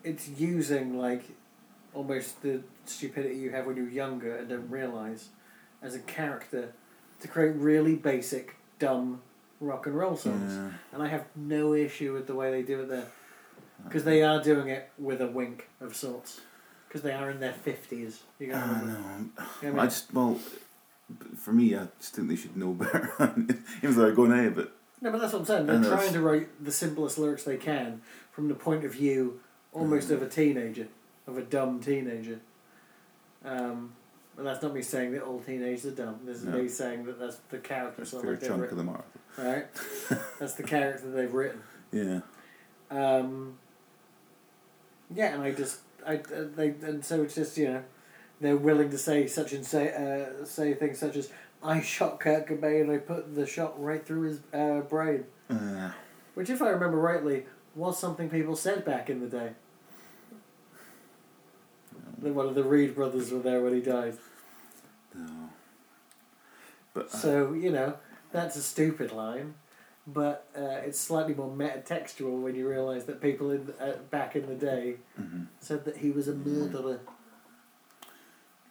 it's 0.03 0.29
using 0.29 0.99
like 0.99 1.25
almost 1.95 2.43
the 2.43 2.61
stupidity 2.85 3.37
you 3.37 3.51
have 3.51 3.67
when 3.67 3.77
you're 3.77 3.89
younger 3.89 4.37
and 4.37 4.49
don't 4.49 4.69
realize 4.69 5.29
as 5.81 5.95
a 5.95 6.01
character 6.01 6.73
to 7.21 7.29
create 7.29 7.57
really 7.57 7.95
basic, 7.97 8.57
dumb 8.79 9.23
rock 9.61 9.87
and 9.87 9.97
roll 9.97 10.17
songs. 10.17 10.53
Yeah. 10.53 10.71
And 10.93 11.03
I 11.03 11.09
have 11.09 11.25
no 11.35 11.73
issue 11.73 12.13
with 12.13 12.27
the 12.27 12.35
way 12.35 12.51
they 12.51 12.63
do 12.63 12.81
it 12.81 12.89
there. 12.89 13.07
Because 13.85 14.05
they 14.05 14.23
are 14.23 14.43
doing 14.43 14.69
it 14.69 14.91
with 14.99 15.21
a 15.21 15.27
wink 15.27 15.69
of 15.81 15.97
sorts. 15.97 16.41
Because 16.95 17.03
they 17.03 17.13
are 17.13 17.29
in 17.29 17.41
their 17.41 17.53
50s. 17.67 18.19
You 18.39 18.53
I 18.55 18.61
remember. 18.61 18.87
know. 18.87 18.97
You 19.63 19.69
know 19.69 19.75
what 19.75 19.81
I 19.81 19.83
I 19.83 19.87
just 19.87 20.15
well, 20.15 20.39
for 21.37 21.53
me, 21.53 21.75
I 21.75 21.89
just 21.99 22.15
think 22.15 22.29
they 22.29 22.37
should 22.37 22.57
know 22.57 22.73
better. 22.73 23.11
Even 23.19 23.57
though 23.83 23.91
they're 24.03 24.13
going 24.13 24.31
ahead, 24.31 24.55
but 24.55 24.73
No, 25.01 25.11
but 25.11 25.21
that's 25.21 25.33
what 25.33 25.41
I'm 25.41 25.45
saying. 25.45 25.67
They're 25.67 25.75
And 25.75 25.85
trying 25.85 25.97
that's- 25.97 26.13
to 26.13 26.21
write 26.21 26.65
the 26.65 26.71
simplest 26.71 27.19
lyrics 27.19 27.43
they 27.43 27.57
can 27.57 28.01
from 28.31 28.47
the 28.47 28.55
point 28.55 28.85
of 28.85 28.93
view 28.93 29.41
almost 29.73 30.13
of 30.13 30.23
a 30.23 30.29
teenager, 30.29 30.87
of 31.27 31.37
a 31.37 31.43
dumb 31.43 31.81
teenager. 31.81 32.39
Um, 33.45 33.95
but 34.37 34.45
that's 34.45 34.63
not 34.63 34.73
me 34.73 34.81
saying 34.83 35.11
that 35.15 35.23
all 35.23 35.41
teenagers 35.41 35.87
are 35.87 35.91
dumb. 35.91 36.21
This 36.25 36.37
is 36.39 36.45
No. 36.45 36.59
me 36.63 36.69
saying 36.69 37.07
that 37.07 37.19
that's 37.19 37.39
the 37.51 37.59
character 37.59 37.97
there's 37.97 38.09
a 38.09 38.11
sort 38.13 38.23
fair 38.25 38.33
of 38.35 38.41
chunk 38.41 38.71
of 38.71 38.77
them 38.77 38.89
are. 38.89 39.05
Right? 39.37 39.67
that's 40.39 40.55
the 40.55 40.63
character 40.63 41.11
they've 41.11 41.35
written. 41.35 41.61
Yeah. 41.91 42.21
Um, 42.89 43.59
yeah, 45.13 45.35
and 45.35 45.43
I 45.43 45.51
just 45.51 45.81
I 46.07 46.17
uh, 46.17 46.45
they 46.57 46.69
and 46.83 47.05
so 47.05 47.23
it's 47.23 47.35
just 47.35 47.57
you 47.57 47.69
know 47.69 47.83
they're 48.41 48.57
willing 48.57 48.91
to 48.91 48.99
say 48.99 49.27
such 49.27 49.53
and 49.53 49.65
say 49.65 49.93
uh, 49.93 50.45
say 50.45 50.75
things 50.75 50.99
such 50.99 51.17
as 51.17 51.31
I 51.63 51.81
shot 51.81 52.21
Kurt 52.21 52.47
Cobain 52.47 52.83
and 52.83 52.91
I 52.93 52.99
put 52.99 53.35
the 53.35 53.47
shot 53.47 53.81
right 53.83 54.05
through 54.05 54.23
his 54.23 54.41
uh, 54.53 54.81
brain, 54.81 55.25
Uh, 55.51 55.91
which 56.35 56.51
if 56.51 56.61
I 56.61 56.69
remember 56.69 56.99
rightly 56.99 57.47
was 57.75 57.99
something 57.99 58.29
people 58.31 58.55
said 58.57 58.85
back 58.85 59.09
in 59.11 59.21
the 59.21 59.27
day. 59.27 59.51
That 62.23 62.33
one 62.35 62.47
of 62.47 62.55
the 62.55 62.65
Reid 62.65 62.95
brothers 62.95 63.31
were 63.33 63.41
there 63.41 63.61
when 63.61 63.75
he 63.75 63.81
died. 63.81 64.17
no. 65.15 65.51
But 66.93 67.07
uh, 67.07 67.19
So 67.19 67.53
you 67.55 67.71
know 67.71 67.97
that's 68.33 68.57
a 68.57 68.63
stupid 68.63 69.13
line, 69.13 69.55
but 70.07 70.47
uh, 70.57 70.81
it's 70.85 70.99
slightly 71.01 71.35
more 71.35 71.51
metatextual 71.51 72.41
when 72.43 72.55
you 72.55 72.69
realise 72.69 73.05
that 73.05 73.21
people 73.21 73.51
in 73.51 73.73
uh, 73.81 73.95
back 74.11 74.37
in 74.37 74.47
the 74.47 74.55
day 74.55 74.97
mhm, 75.21 75.47
said 75.61 75.85
that 75.85 75.99
he 75.99 76.11
was 76.11 76.29
a 76.29 76.35
murderer. 76.35 77.01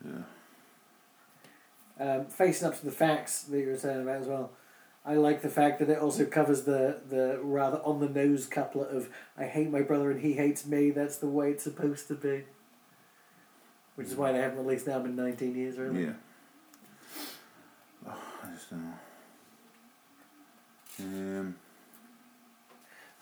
yeah. 0.06 0.24
Um, 2.00 2.26
facing 2.26 2.68
up 2.68 2.78
to 2.80 2.86
the 2.86 2.92
facts 2.92 3.44
that 3.44 3.58
you 3.60 3.68
were 3.68 3.78
saying 3.78 4.02
about 4.02 4.22
as 4.22 4.28
well, 4.28 4.52
I 5.06 5.14
like 5.16 5.42
the 5.44 5.50
fact 5.50 5.80
that 5.80 5.90
it 5.90 6.00
also 6.00 6.26
covers 6.26 6.64
the, 6.64 7.00
the 7.08 7.40
rather 7.42 7.78
on 7.84 8.00
the 8.00 8.10
nose 8.10 8.46
couplet 8.48 8.90
of 8.90 9.10
"I 9.38 9.46
hate 9.46 9.70
my 9.70 9.82
brother 9.82 10.10
and 10.12 10.22
he 10.22 10.34
hates 10.34 10.66
me." 10.66 10.90
That's 10.92 11.18
the 11.18 11.28
way 11.28 11.52
it's 11.52 11.64
supposed 11.64 12.08
to 12.08 12.16
be. 12.16 12.44
Which 13.96 14.08
is 14.08 14.16
why 14.16 14.32
they 14.32 14.40
haven't 14.40 14.58
released 14.58 14.88
an 14.88 14.94
album 14.94 15.12
in 15.12 15.16
nineteen 15.16 15.56
years, 15.56 15.78
really. 15.78 16.06
Yeah. 16.06 16.14
Oh, 18.08 18.18
I 18.44 18.52
just 18.56 18.70
don't 18.72 18.84
know. 18.84 18.94
Um, 21.04 21.56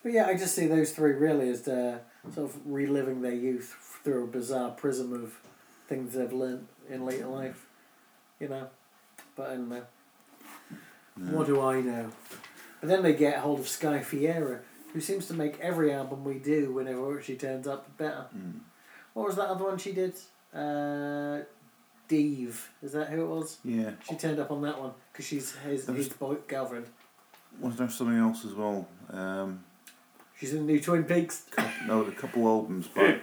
But 0.03 0.11
yeah, 0.13 0.27
I 0.27 0.33
just 0.35 0.55
see 0.55 0.67
those 0.67 0.91
three 0.91 1.11
really 1.13 1.49
as 1.49 1.67
uh, 1.67 1.99
sort 2.33 2.49
of 2.49 2.57
reliving 2.65 3.21
their 3.21 3.33
youth 3.33 3.75
through 4.03 4.23
a 4.23 4.27
bizarre 4.27 4.71
prism 4.71 5.13
of 5.13 5.33
things 5.87 6.13
they've 6.15 6.31
learnt 6.33 6.67
in 6.89 7.05
later 7.05 7.27
life. 7.27 7.65
You 8.39 8.47
know, 8.47 8.67
but 9.35 9.49
I 9.51 9.53
don't 9.55 9.69
know. 9.69 9.83
no. 11.17 11.37
What 11.37 11.45
do 11.47 11.61
I 11.61 11.81
know? 11.81 12.09
But 12.79 12.89
then 12.89 13.03
they 13.03 13.13
get 13.13 13.37
hold 13.37 13.59
of 13.59 13.67
Sky 13.67 13.99
Ferreira, 13.99 14.61
who 14.93 14.99
seems 15.01 15.27
to 15.27 15.35
make 15.35 15.59
every 15.59 15.93
album 15.93 16.23
we 16.23 16.39
do, 16.39 16.71
whenever 16.73 17.21
she 17.21 17.35
turns 17.35 17.67
up, 17.67 17.95
better. 17.97 18.25
Mm. 18.35 18.61
What 19.13 19.27
was 19.27 19.35
that 19.35 19.49
other 19.49 19.65
one 19.65 19.77
she 19.77 19.91
did? 19.91 20.15
Uh, 20.51 21.41
Dave. 22.07 22.71
Is 22.81 22.93
that 22.93 23.09
who 23.09 23.21
it 23.21 23.27
was? 23.27 23.59
Yeah. 23.63 23.91
She 24.09 24.15
turned 24.15 24.39
up 24.39 24.49
on 24.49 24.63
that 24.63 24.79
one 24.81 24.93
because 25.11 25.25
she's 25.27 25.53
his, 25.57 25.85
was- 25.87 25.97
his 25.97 26.09
boy, 26.09 26.37
girlfriend. 26.47 26.87
Was 27.59 27.75
there 27.77 27.89
something 27.89 28.17
else 28.17 28.45
as 28.45 28.53
well? 28.53 28.87
Um, 29.11 29.63
She's 30.39 30.53
in 30.53 30.65
the 30.65 30.73
new 30.73 30.79
Twin 30.79 31.03
Peaks. 31.03 31.45
no, 31.87 32.01
a 32.01 32.11
couple 32.11 32.47
albums, 32.47 32.87
but 32.93 33.21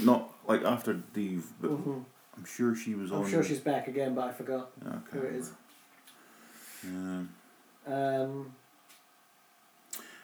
not 0.00 0.30
like 0.46 0.62
after 0.62 0.92
Dave. 1.12 1.46
But 1.60 1.70
Mhm. 1.72 2.04
I'm 2.36 2.44
sure 2.44 2.74
she 2.76 2.94
was 2.94 3.10
on. 3.10 3.24
I'm 3.24 3.30
sure 3.30 3.42
she's 3.42 3.58
back 3.60 3.88
again, 3.88 4.14
but 4.14 4.24
I 4.28 4.32
forgot 4.32 4.70
Okay. 4.86 4.96
who 5.10 5.22
it 5.22 5.34
is. 5.34 5.52
Um, 6.84 7.28
Um, 7.84 8.54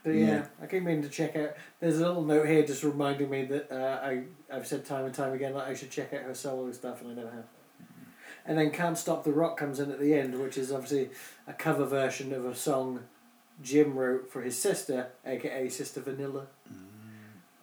but 0.04 0.10
yeah, 0.14 0.26
Yeah. 0.26 0.46
I 0.62 0.66
keep 0.66 0.84
meaning 0.84 1.02
to 1.02 1.08
check 1.08 1.34
out. 1.34 1.54
There's 1.80 1.98
a 1.98 2.06
little 2.06 2.22
note 2.24 2.46
here 2.46 2.64
just 2.64 2.84
reminding 2.84 3.28
me 3.30 3.44
that 3.46 3.70
uh, 3.72 4.00
I 4.06 4.24
I've 4.50 4.66
said 4.66 4.84
time 4.84 5.04
and 5.06 5.14
time 5.14 5.32
again 5.32 5.54
that 5.54 5.66
I 5.66 5.74
should 5.74 5.90
check 5.90 6.12
out 6.12 6.22
her 6.22 6.34
solo 6.34 6.70
stuff, 6.70 7.02
and 7.02 7.10
I 7.10 7.14
never 7.14 7.30
have. 7.30 7.46
And 8.46 8.56
then 8.56 8.70
"Can't 8.70 8.96
Stop 8.96 9.24
the 9.24 9.32
Rock" 9.32 9.56
comes 9.56 9.80
in 9.80 9.90
at 9.90 9.98
the 9.98 10.14
end, 10.14 10.38
which 10.40 10.56
is 10.56 10.70
obviously 10.70 11.10
a 11.48 11.52
cover 11.52 11.84
version 11.84 12.32
of 12.32 12.44
a 12.46 12.54
song 12.54 13.00
Jim 13.62 13.94
wrote 13.96 14.30
for 14.30 14.42
his 14.42 14.58
sister, 14.58 15.08
aka 15.26 15.68
Sister 15.68 16.00
Vanilla. 16.00 16.46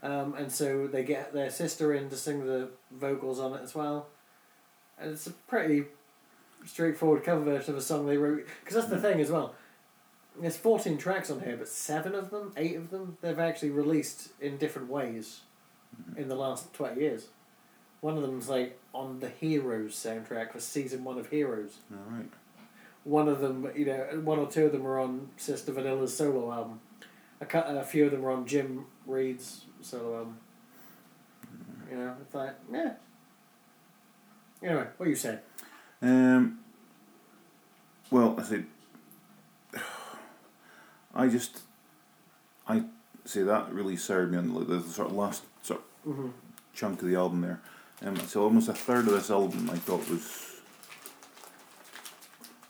Um, 0.03 0.35
and 0.35 0.51
so 0.51 0.85
they 0.87 1.03
get 1.03 1.33
their 1.33 1.49
sister 1.49 1.93
in 1.93 2.09
to 2.09 2.15
sing 2.15 2.45
the 2.45 2.69
vocals 2.91 3.39
on 3.39 3.53
it 3.53 3.61
as 3.63 3.73
well. 3.73 4.07
And 4.99 5.11
it's 5.11 5.25
a 5.25 5.31
pretty 5.31 5.85
straightforward 6.65 7.23
cover 7.23 7.43
version 7.43 7.73
of 7.73 7.79
a 7.79 7.81
song 7.81 8.05
they 8.05 8.17
wrote. 8.17 8.45
Because 8.59 8.75
that's 8.75 8.89
the 8.89 8.99
thing 9.01 9.19
as 9.19 9.31
well. 9.31 9.55
There's 10.39 10.57
14 10.57 10.97
tracks 10.97 11.31
on 11.31 11.39
here, 11.39 11.55
but 11.57 11.67
seven 11.69 12.13
of 12.13 12.29
them, 12.29 12.51
eight 12.57 12.75
of 12.75 12.91
them, 12.91 13.17
they've 13.21 13.39
actually 13.39 13.69
released 13.69 14.29
in 14.41 14.57
different 14.57 14.89
ways 14.89 15.41
in 16.17 16.27
the 16.27 16.35
last 16.35 16.73
20 16.73 16.99
years. 16.99 17.27
One 18.01 18.17
of 18.17 18.21
them's 18.21 18.49
like 18.49 18.77
on 18.93 19.21
the 19.21 19.29
Heroes 19.29 19.93
soundtrack 19.95 20.51
for 20.51 20.59
season 20.59 21.03
one 21.03 21.17
of 21.17 21.29
Heroes. 21.29 21.77
all 21.91 22.03
right. 22.11 22.29
One 23.05 23.27
of 23.29 23.39
them, 23.39 23.69
you 23.75 23.85
know, 23.85 24.21
one 24.23 24.39
or 24.39 24.47
two 24.47 24.65
of 24.65 24.71
them 24.73 24.85
are 24.85 24.99
on 24.99 25.29
Sister 25.37 25.71
Vanilla's 25.71 26.15
solo 26.17 26.51
album. 26.51 26.81
A, 27.39 27.45
cou- 27.45 27.59
a 27.59 27.83
few 27.83 28.05
of 28.05 28.11
them 28.11 28.25
are 28.25 28.31
on 28.31 28.45
Jim 28.47 28.85
Reid's 29.05 29.61
solo 29.81 30.17
album. 30.17 30.37
You 31.89 31.97
know, 31.97 32.15
it's 32.21 32.33
like, 32.33 32.55
yeah. 32.73 32.93
Anyway, 34.63 34.87
what 34.97 35.07
you 35.07 35.15
say? 35.15 35.37
Um, 36.01 36.59
well, 38.09 38.35
I 38.39 38.43
said, 38.43 38.65
I 41.15 41.27
just, 41.27 41.61
I 42.67 42.83
say 43.23 43.43
that 43.43 43.71
really 43.71 43.95
soured 43.97 44.31
me 44.31 44.37
on 44.37 44.53
the, 44.53 44.59
the 44.61 44.81
sort 44.81 45.09
of 45.09 45.15
last 45.15 45.43
sort 45.61 45.79
of 45.79 45.85
Mm-hmm. 46.11 46.27
chunk 46.75 47.01
of 47.01 47.07
the 47.07 47.15
album 47.15 47.41
there. 47.41 47.59
Um, 48.05 48.15
so 48.27 48.43
almost 48.43 48.69
a 48.69 48.73
third 48.73 49.07
of 49.07 49.13
this 49.13 49.31
album 49.31 49.69
I 49.71 49.75
thought 49.77 50.07
was 50.07 50.54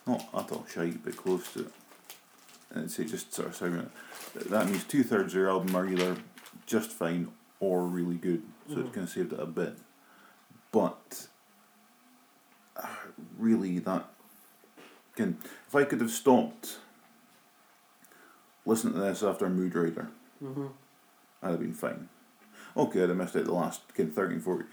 not 0.07 0.21
at 0.33 0.51
all 0.51 0.65
shite, 0.71 1.03
but 1.03 1.15
close 1.17 1.51
to 1.53 1.61
it. 1.61 1.71
And 2.71 2.83
it's 2.85 2.99
it 2.99 3.05
just 3.05 3.33
sort 3.33 3.49
of 3.49 3.55
sounded. 3.55 3.89
That 4.33 4.49
That 4.49 4.65
means 4.67 4.83
two 4.83 5.03
thirds 5.03 5.33
of 5.33 5.37
your 5.39 5.49
album 5.49 5.75
are 5.75 5.87
either 5.87 6.17
just 6.65 6.91
fine 6.91 7.31
or 7.59 7.85
really 7.85 8.15
good. 8.15 8.43
So 8.69 8.75
Mhm. 8.75 8.79
it 8.87 8.93
kind 8.93 9.03
of 9.05 9.09
saved 9.09 9.33
it 9.33 9.39
a 9.39 9.45
bit. 9.45 9.77
But 10.71 11.27
uh, 12.75 12.87
really, 13.37 13.79
that 13.79 14.05
can 15.15 15.37
if 15.67 15.73
I 15.75 15.85
could 15.85 16.01
have 16.01 16.11
stopped 16.11 16.79
listening 18.65 18.93
to 18.95 18.99
this 18.99 19.23
after 19.23 19.49
Mood 19.49 19.75
Rider, 19.75 20.09
Mm-hmm. 20.43 20.67
I'd 21.41 21.51
have 21.51 21.59
been 21.61 21.73
fine. 21.73 22.09
Okay, 22.75 23.01
I'd 23.03 23.09
have 23.09 23.17
missed 23.17 23.35
out 23.37 23.45
the 23.45 23.53
last 23.53 23.81
kind 23.95 24.09
of 24.09 24.15
13, 24.15 24.41
40, 24.41 24.65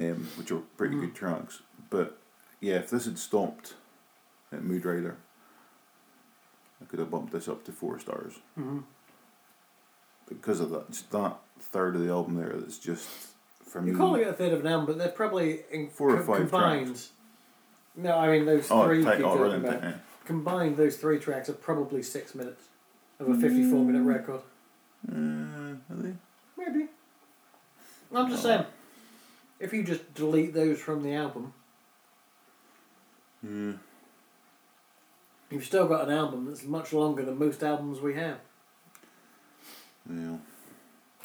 um, 0.00 0.28
which 0.38 0.50
are 0.50 0.60
pretty 0.78 0.94
Mm. 0.96 1.00
good 1.02 1.14
tracks. 1.14 1.60
But 1.90 2.16
yeah, 2.60 2.76
if 2.76 2.88
this 2.88 3.04
had 3.04 3.18
stopped 3.18 3.74
at 4.52 4.62
Mood 4.62 4.84
Rider, 4.84 5.16
I 6.82 6.84
could 6.86 6.98
have 6.98 7.10
bumped 7.10 7.32
this 7.32 7.48
up 7.48 7.64
to 7.64 7.72
four 7.72 7.98
stars 7.98 8.34
Mm-hmm. 8.58 8.78
because 10.28 10.60
of 10.60 10.70
that. 10.70 10.90
That 11.10 11.36
third 11.60 11.94
of 11.96 12.02
the 12.02 12.10
album 12.10 12.36
there 12.36 12.52
that's 12.56 12.78
just 12.78 13.08
for 13.64 13.80
me. 13.82 13.90
You're 13.90 13.98
calling 13.98 14.22
it 14.22 14.28
a 14.28 14.32
third 14.32 14.52
of 14.52 14.60
an 14.60 14.66
album, 14.66 14.86
but 14.86 14.98
they're 14.98 15.08
probably 15.08 15.60
in, 15.70 15.88
Four 15.90 16.10
or 16.16 16.16
co- 16.18 16.24
five 16.24 16.38
combined. 16.50 17.02
No, 17.96 18.16
I 18.16 18.30
mean 18.30 18.46
those 18.46 18.70
oh, 18.70 18.86
three. 18.86 19.00
you 19.02 19.08
oh, 19.24 19.42
about. 19.50 19.82
yeah. 19.82 19.92
Combined, 20.24 20.76
those 20.76 20.96
three 20.96 21.18
tracks 21.18 21.48
are 21.48 21.54
probably 21.54 22.02
six 22.02 22.34
minutes 22.34 22.64
of 23.18 23.28
a 23.28 23.34
54 23.34 23.84
minute 23.84 24.02
record. 24.02 24.40
Uh, 25.10 25.14
are 25.16 25.96
they? 25.96 26.14
Maybe. 26.56 26.86
I'm 28.14 28.28
just 28.30 28.44
Oh. 28.44 28.48
saying, 28.48 28.64
if 29.58 29.72
you 29.72 29.82
just 29.82 30.14
delete 30.14 30.54
those 30.54 30.78
from 30.80 31.02
the 31.02 31.14
album, 31.14 31.52
Yeah. 33.42 33.72
You've 35.50 35.64
still 35.64 35.86
got 35.86 36.08
an 36.08 36.14
album 36.14 36.46
that's 36.46 36.64
much 36.64 36.92
longer 36.92 37.24
than 37.24 37.38
most 37.38 37.62
albums 37.62 38.00
we 38.00 38.14
have. 38.14 38.38
Yeah. 40.08 40.36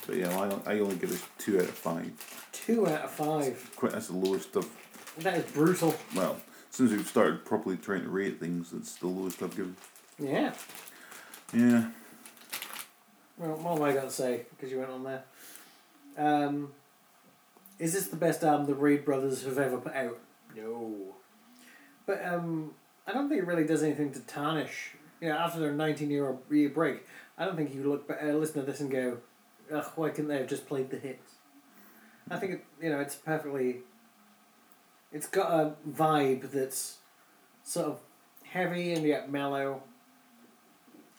But 0.07 0.15
yeah, 0.17 0.59
I, 0.65 0.73
I 0.73 0.79
only 0.79 0.95
give 0.95 1.11
it 1.11 1.23
two 1.37 1.57
out 1.57 1.63
of 1.63 1.69
five. 1.69 2.11
Two 2.51 2.87
out 2.87 3.03
of 3.03 3.11
five. 3.11 3.71
Quite 3.75 3.91
that's 3.91 4.07
the 4.07 4.17
lowest 4.17 4.55
of 4.55 4.67
That 5.19 5.35
is 5.35 5.51
brutal. 5.51 5.95
Well, 6.15 6.37
since 6.69 6.91
we've 6.91 7.07
started 7.07 7.45
properly 7.45 7.77
trying 7.77 8.01
to 8.01 8.09
rate 8.09 8.39
things, 8.39 8.73
it's 8.73 8.95
the 8.95 9.07
lowest 9.07 9.41
I've 9.41 9.55
given. 9.55 9.75
Yeah. 10.19 10.53
Yeah. 11.53 11.89
Well, 13.37 13.57
what 13.57 13.73
have 13.73 13.81
I 13.81 13.93
got 13.93 14.03
to 14.03 14.11
say? 14.11 14.45
Because 14.49 14.71
you 14.71 14.79
went 14.79 14.91
on 14.91 15.03
there. 15.03 15.23
Um, 16.17 16.71
is 17.77 17.93
this 17.93 18.07
the 18.07 18.15
best 18.15 18.43
album 18.43 18.65
the 18.65 18.73
Reid 18.73 19.05
brothers 19.05 19.43
have 19.43 19.57
ever 19.57 19.77
put 19.77 19.93
out? 19.93 20.17
No. 20.55 20.95
But 22.05 22.25
um, 22.25 22.71
I 23.07 23.13
don't 23.13 23.29
think 23.29 23.41
it 23.41 23.47
really 23.47 23.65
does 23.65 23.83
anything 23.83 24.11
to 24.13 24.19
tarnish. 24.21 24.95
You 25.21 25.29
know, 25.29 25.35
after 25.37 25.59
their 25.59 25.71
19 25.71 26.09
year 26.09 26.35
year 26.51 26.69
break, 26.69 27.05
I 27.37 27.45
don't 27.45 27.55
think 27.55 27.73
you 27.73 27.89
look 27.89 28.07
ba- 28.07 28.23
uh, 28.23 28.33
listen 28.33 28.61
to 28.61 28.71
this 28.71 28.79
and 28.79 28.91
go, 28.91 29.17
Ugh, 29.71 29.85
why 29.95 30.09
couldn't 30.09 30.27
they 30.27 30.37
have 30.37 30.47
just 30.47 30.67
played 30.67 30.89
the 30.89 30.97
hits? 30.97 31.33
I 32.29 32.37
think 32.37 32.53
it, 32.53 32.65
you 32.81 32.89
know 32.89 32.99
it's 32.99 33.15
perfectly. 33.15 33.77
It's 35.11 35.27
got 35.27 35.51
a 35.51 35.73
vibe 35.89 36.51
that's 36.51 36.97
sort 37.63 37.87
of 37.87 37.99
heavy 38.43 38.93
and 38.93 39.05
yet 39.05 39.31
mellow 39.31 39.83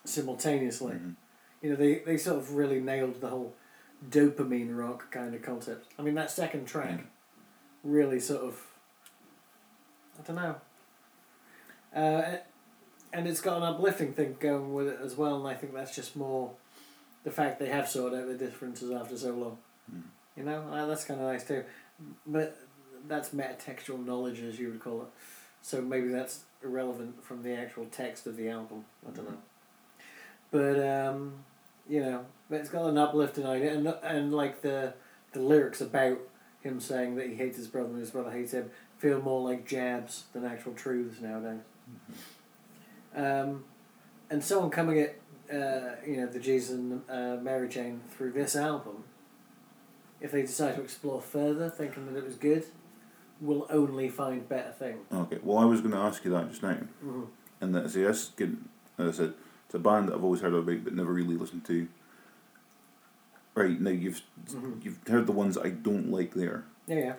simultaneously. 0.04 0.94
Mhm. 0.94 1.14
You 1.62 1.70
know, 1.70 1.76
they, 1.76 2.00
they 2.00 2.16
sort 2.16 2.36
of 2.38 2.54
really 2.54 2.80
nailed 2.80 3.20
the 3.20 3.28
whole 3.28 3.54
dopamine 4.10 4.76
rock 4.76 5.10
kind 5.10 5.34
of 5.34 5.42
concept. 5.42 5.86
I 5.98 6.02
mean, 6.02 6.14
that 6.14 6.30
second 6.30 6.66
track 6.66 7.00
really 7.82 8.20
sort 8.20 8.42
of. 8.42 8.62
I 10.18 10.22
don't 10.22 10.36
know. 10.36 10.56
Uh, 11.96 12.36
and 13.12 13.26
it's 13.26 13.40
got 13.40 13.56
an 13.56 13.62
uplifting 13.62 14.12
thing 14.12 14.36
going 14.38 14.74
with 14.74 14.88
it 14.88 14.98
as 15.02 15.16
well, 15.16 15.36
and 15.36 15.48
I 15.48 15.54
think 15.54 15.72
that's 15.72 15.96
just 15.96 16.14
more 16.14 16.50
the 17.24 17.30
fact 17.30 17.58
they 17.58 17.68
have 17.68 17.88
sorted 17.88 18.20
out 18.20 18.28
the 18.28 18.34
differences 18.34 18.90
after 18.90 19.16
so 19.16 19.30
long. 19.30 19.58
Mm. 19.92 20.02
You 20.36 20.42
know, 20.44 20.62
uh, 20.70 20.86
that's 20.86 21.04
kind 21.04 21.20
of 21.20 21.26
nice 21.26 21.44
too. 21.44 21.64
But 22.26 22.58
that's 23.08 23.30
metatextual 23.30 24.04
knowledge, 24.04 24.40
as 24.40 24.58
you 24.58 24.68
would 24.68 24.80
call 24.80 25.02
it. 25.02 25.08
So 25.62 25.80
maybe 25.80 26.08
that's 26.08 26.40
irrelevant 26.62 27.24
from 27.24 27.42
the 27.42 27.54
actual 27.54 27.86
text 27.86 28.26
of 28.26 28.36
the 28.36 28.50
album. 28.50 28.84
I 29.06 29.10
don't 29.12 29.30
know. 29.30 29.38
But 30.50 30.86
um, 30.86 31.32
you 31.88 32.00
know, 32.00 32.26
but 32.50 32.60
it's 32.60 32.68
got 32.68 32.86
an 32.86 32.98
uplifting 32.98 33.46
idea, 33.46 33.72
and 33.72 33.88
and 34.02 34.34
like 34.34 34.60
the 34.60 34.92
the 35.32 35.40
lyrics 35.40 35.80
about 35.80 36.18
him 36.60 36.80
saying 36.80 37.16
that 37.16 37.28
he 37.28 37.34
hates 37.34 37.56
his 37.56 37.68
brother 37.68 37.88
and 37.88 37.98
his 37.98 38.10
brother 38.10 38.30
hates 38.30 38.52
him 38.52 38.70
feel 38.98 39.20
more 39.20 39.40
like 39.40 39.66
jabs 39.66 40.24
than 40.32 40.44
actual 40.44 40.74
truths 40.74 41.20
nowadays. 41.20 41.60
Um, 43.14 43.64
and 44.30 44.42
someone 44.44 44.70
coming 44.70 44.98
at 45.00 45.16
uh, 45.52 45.96
you 46.06 46.16
know 46.18 46.26
the 46.26 46.38
Jesus 46.40 46.70
and 46.70 47.02
uh, 47.08 47.36
Mary 47.40 47.68
Chain 47.68 48.00
through 48.10 48.32
this 48.32 48.56
album, 48.56 49.04
if 50.20 50.32
they 50.32 50.42
decide 50.42 50.76
to 50.76 50.82
explore 50.82 51.20
further, 51.22 51.70
thinking 51.70 52.06
that 52.06 52.18
it 52.18 52.24
was 52.24 52.34
good, 52.36 52.64
will 53.40 53.66
only 53.70 54.08
find 54.08 54.48
better 54.48 54.72
things. 54.72 55.00
Okay. 55.12 55.38
Well, 55.42 55.58
I 55.58 55.64
was 55.64 55.80
going 55.80 55.92
to 55.92 55.98
ask 55.98 56.24
you 56.24 56.30
that 56.32 56.50
just 56.50 56.62
now, 56.62 56.76
Mm-hmm. 57.04 57.22
and 57.60 57.74
that 57.74 57.90
see, 57.90 58.02
this 58.02 58.30
good. 58.36 58.58
As 58.98 59.08
I 59.08 59.24
said, 59.24 59.34
it's 59.66 59.74
a 59.74 59.78
band 59.78 60.08
that 60.08 60.14
I've 60.14 60.24
always 60.24 60.40
heard 60.40 60.54
about 60.54 60.84
but 60.84 60.94
never 60.94 61.12
really 61.12 61.36
listened 61.36 61.64
to. 61.66 61.86
Right 63.54 63.80
now, 63.80 63.90
you've 63.90 64.20
Mhm. 64.48 64.84
you've 64.84 64.98
heard 65.08 65.26
the 65.26 65.32
ones 65.32 65.56
I 65.56 65.70
don't 65.70 66.10
like 66.10 66.34
there. 66.34 66.64
Yeah, 66.86 66.96
yeah. 66.98 67.12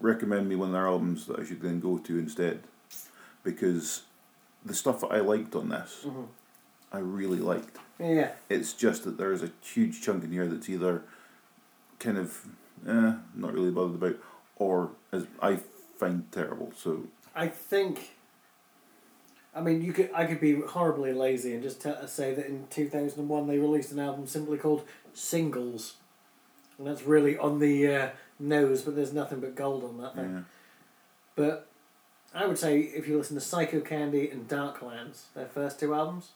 recommend 0.00 0.48
me 0.48 0.54
one 0.54 0.68
of 0.68 0.72
their 0.74 0.86
albums 0.86 1.26
that 1.26 1.40
I 1.40 1.44
should 1.44 1.60
then 1.60 1.80
go 1.80 1.98
to 1.98 2.18
instead. 2.18 2.62
Because 3.44 4.02
the 4.64 4.74
stuff 4.74 5.00
that 5.00 5.08
I 5.08 5.20
liked 5.20 5.54
on 5.54 5.68
this, 5.68 6.04
Mm-hmm. 6.04 6.22
I 6.90 6.98
really 7.00 7.38
liked. 7.38 7.76
Yeah. 7.98 8.30
It's 8.48 8.72
just 8.72 9.04
that 9.04 9.18
there's 9.18 9.42
a 9.42 9.50
huge 9.62 10.00
chunk 10.00 10.24
in 10.24 10.32
here 10.32 10.46
that's 10.48 10.68
either 10.70 11.02
kind 11.98 12.16
of 12.16 12.46
eh, 12.88 13.12
not 13.34 13.52
really 13.52 13.70
bothered 13.70 13.96
about, 13.96 14.16
or 14.56 14.92
as 15.12 15.26
I 15.42 15.58
find 15.98 16.30
terrible. 16.32 16.72
So 16.76 17.04
I 17.34 17.48
think. 17.48 18.10
I 19.54 19.60
mean, 19.60 19.82
you 19.82 19.92
could. 19.92 20.10
I 20.14 20.24
could 20.24 20.40
be 20.40 20.60
horribly 20.60 21.12
lazy 21.12 21.52
and 21.52 21.62
just 21.62 21.82
t- 21.82 21.90
say 22.06 22.32
that 22.34 22.46
in 22.46 22.66
two 22.70 22.88
thousand 22.88 23.20
and 23.20 23.28
one 23.28 23.46
they 23.48 23.58
released 23.58 23.92
an 23.92 23.98
album 23.98 24.26
simply 24.26 24.56
called 24.56 24.84
Singles, 25.12 25.94
and 26.78 26.86
that's 26.86 27.02
really 27.02 27.36
on 27.36 27.58
the 27.58 27.86
uh, 27.94 28.08
nose. 28.38 28.80
But 28.82 28.94
there's 28.96 29.12
nothing 29.12 29.40
but 29.40 29.54
gold 29.56 29.84
on 29.84 29.98
that 29.98 30.14
thing. 30.14 30.32
yeah, 30.32 30.40
But 31.34 31.66
I 32.34 32.46
would 32.46 32.58
say 32.58 32.80
if 32.80 33.08
you 33.08 33.16
listen 33.18 33.36
to 33.38 33.42
Psychocandy 33.42 34.30
and 34.32 34.46
Darklands, 34.48 35.24
their 35.34 35.46
first 35.46 35.80
two 35.80 35.94
albums, 35.94 36.30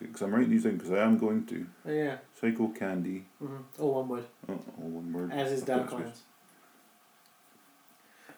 because 0.00 0.20
I'm 0.22 0.34
writing 0.34 0.50
these 0.50 0.64
down 0.64 0.76
because 0.76 0.90
I 0.92 0.98
am 1.02 1.16
going 1.18 1.46
to 1.46 1.66
yeah, 1.86 2.16
Psychocandy. 2.40 3.22
hmm 3.38 3.56
all 3.78 3.94
one 3.94 4.08
word, 4.08 4.24
Oh, 4.48 4.52
all 4.52 4.88
one 4.88 5.12
word. 5.12 5.32
as 5.32 5.52
is 5.52 5.62
I 5.62 5.66
thought 5.66 5.78
it 5.78 5.82
was 5.84 5.92
Darklands. 6.02 6.18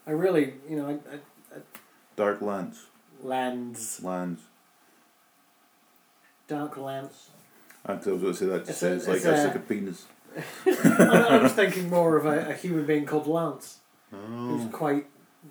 I 0.07 0.11
really, 0.13 0.55
you 0.69 0.77
know, 0.77 0.89
I, 0.89 1.15
I, 1.57 1.59
Dark 2.17 2.41
Lands, 2.43 2.87
Lands, 3.23 4.01
Lands. 4.03 4.43
Darklands. 6.49 7.29
I 7.87 7.95
was 7.95 8.05
going 8.05 8.21
to 8.21 8.35
say 8.35 8.47
that 8.47 8.67
just 8.67 8.81
sounds 8.81 9.07
like 9.09 9.25
a- 9.25 9.31
like 9.47 9.55
a 9.55 9.59
penis. 9.61 10.07
I, 10.67 11.27
I 11.31 11.43
was 11.43 11.53
thinking 11.53 11.89
more 11.91 12.17
of 12.17 12.27
a, 12.27 12.51
a 12.51 12.55
human 12.55 12.87
being 12.87 13.07
called 13.07 13.27
Lance, 13.27 13.79
who's 14.11 14.65
Oh, 14.65 14.69
quite 14.73 15.07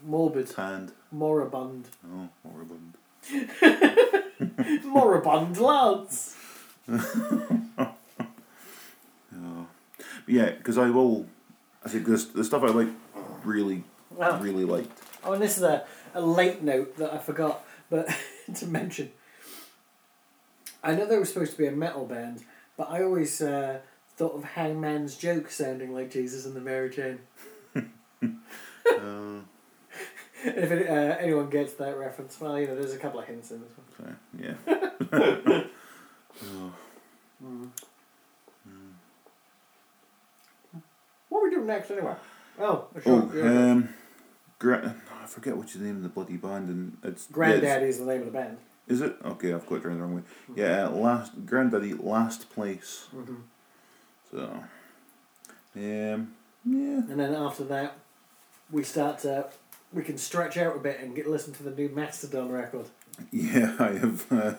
morbid, 0.05 0.51
hand. 0.53 0.91
Moribund. 1.11 1.87
Oh, 2.05 2.29
moribund. 2.43 2.93
moribund 4.85 5.57
Lance. 5.57 6.35
Oh. 6.89 7.95
But 10.25 10.33
yeah, 10.33 10.51
because 10.51 10.77
I 10.77 10.89
will. 10.89 11.25
I 11.85 11.89
think 11.89 12.05
this 12.05 12.25
the 12.25 12.43
stuff 12.43 12.63
I 12.63 12.67
like 12.67 12.89
really, 13.43 13.83
Wow. 14.11 14.39
really 14.39 14.65
liked. 14.65 14.91
Oh, 15.23 15.33
and 15.33 15.41
this 15.41 15.57
is 15.57 15.63
a, 15.63 15.85
a 16.13 16.21
late 16.21 16.61
note 16.61 16.97
that 16.97 17.13
I 17.13 17.17
forgot, 17.17 17.63
but 17.89 18.07
to 18.55 18.65
mention. 18.67 19.11
I 20.83 20.95
know 20.95 21.05
they 21.05 21.17
were 21.17 21.25
supposed 21.25 21.51
to 21.53 21.57
be 21.57 21.67
a 21.67 21.71
metal 21.71 22.05
band, 22.05 22.43
but 22.77 22.89
I 22.89 23.03
always 23.03 23.41
uh, 23.41 23.79
thought 24.15 24.35
of 24.35 24.43
Hangman's 24.43 25.15
joke 25.15 25.49
sounding 25.49 25.93
like 25.93 26.11
Jesus 26.11 26.45
and 26.45 26.55
the 26.55 26.61
Mary 26.61 26.89
Chain. 26.89 27.19
Uh, 27.75 29.36
If 30.45 30.71
it, 30.71 30.87
uh, 30.89 31.17
anyone 31.19 31.49
gets 31.49 31.73
that 31.73 31.97
reference, 31.97 32.39
well, 32.39 32.59
you 32.59 32.67
know, 32.67 32.75
there's 32.75 32.93
a 32.93 32.97
couple 32.97 33.19
of 33.19 33.25
hints 33.25 33.51
in 33.51 33.61
this 33.61 33.71
one. 33.75 34.17
so, 34.31 34.43
yeah. 34.43 35.63
Oh, 36.43 36.73
Mm. 37.43 37.69
What 41.29 41.39
are 41.39 41.43
we 41.43 41.49
doing 41.51 41.67
next, 41.67 41.91
anyway? 41.91 42.15
Oh, 42.59 42.87
sure. 43.03 43.29
oh, 43.31 43.31
yeah. 43.35 43.71
um, 43.71 43.89
gra- 44.59 44.95
I 45.21 45.25
forget 45.27 45.55
what's 45.55 45.73
the 45.73 45.83
name 45.83 45.97
of 45.97 46.03
the 46.03 46.09
bloody 46.09 46.37
band, 46.37 46.69
and 46.69 46.97
it's 47.03 47.27
Grandaddy 47.27 47.83
is 47.83 47.99
the 47.99 48.05
name 48.05 48.21
of 48.21 48.25
the 48.25 48.31
band. 48.31 48.57
Is 48.87 49.01
it 49.01 49.15
okay? 49.23 49.53
I've 49.53 49.65
got 49.67 49.75
it 49.75 49.85
around 49.85 49.97
the 49.97 50.03
wrong 50.03 50.15
way. 50.15 50.21
Yeah, 50.55 50.87
uh, 50.87 50.91
last 50.91 51.45
Grandaddy, 51.45 52.01
last 52.03 52.49
place. 52.49 53.07
hmm 53.11 53.35
So, 54.31 54.43
um, 55.75 56.33
yeah. 56.65 57.03
And 57.09 57.19
then 57.19 57.35
after 57.35 57.63
that, 57.65 57.97
we 58.71 58.83
start 58.83 59.19
to. 59.19 59.47
We 59.93 60.03
can 60.03 60.17
stretch 60.17 60.57
out 60.57 60.75
a 60.75 60.79
bit 60.79 60.99
and 60.99 61.15
get 61.15 61.27
listen 61.27 61.53
to 61.53 61.63
the 61.63 61.71
new 61.71 61.89
Mastodon 61.89 62.51
record. 62.51 62.87
Yeah, 63.31 63.75
I 63.79 63.93
have. 63.93 64.31
Uh, 64.31 64.53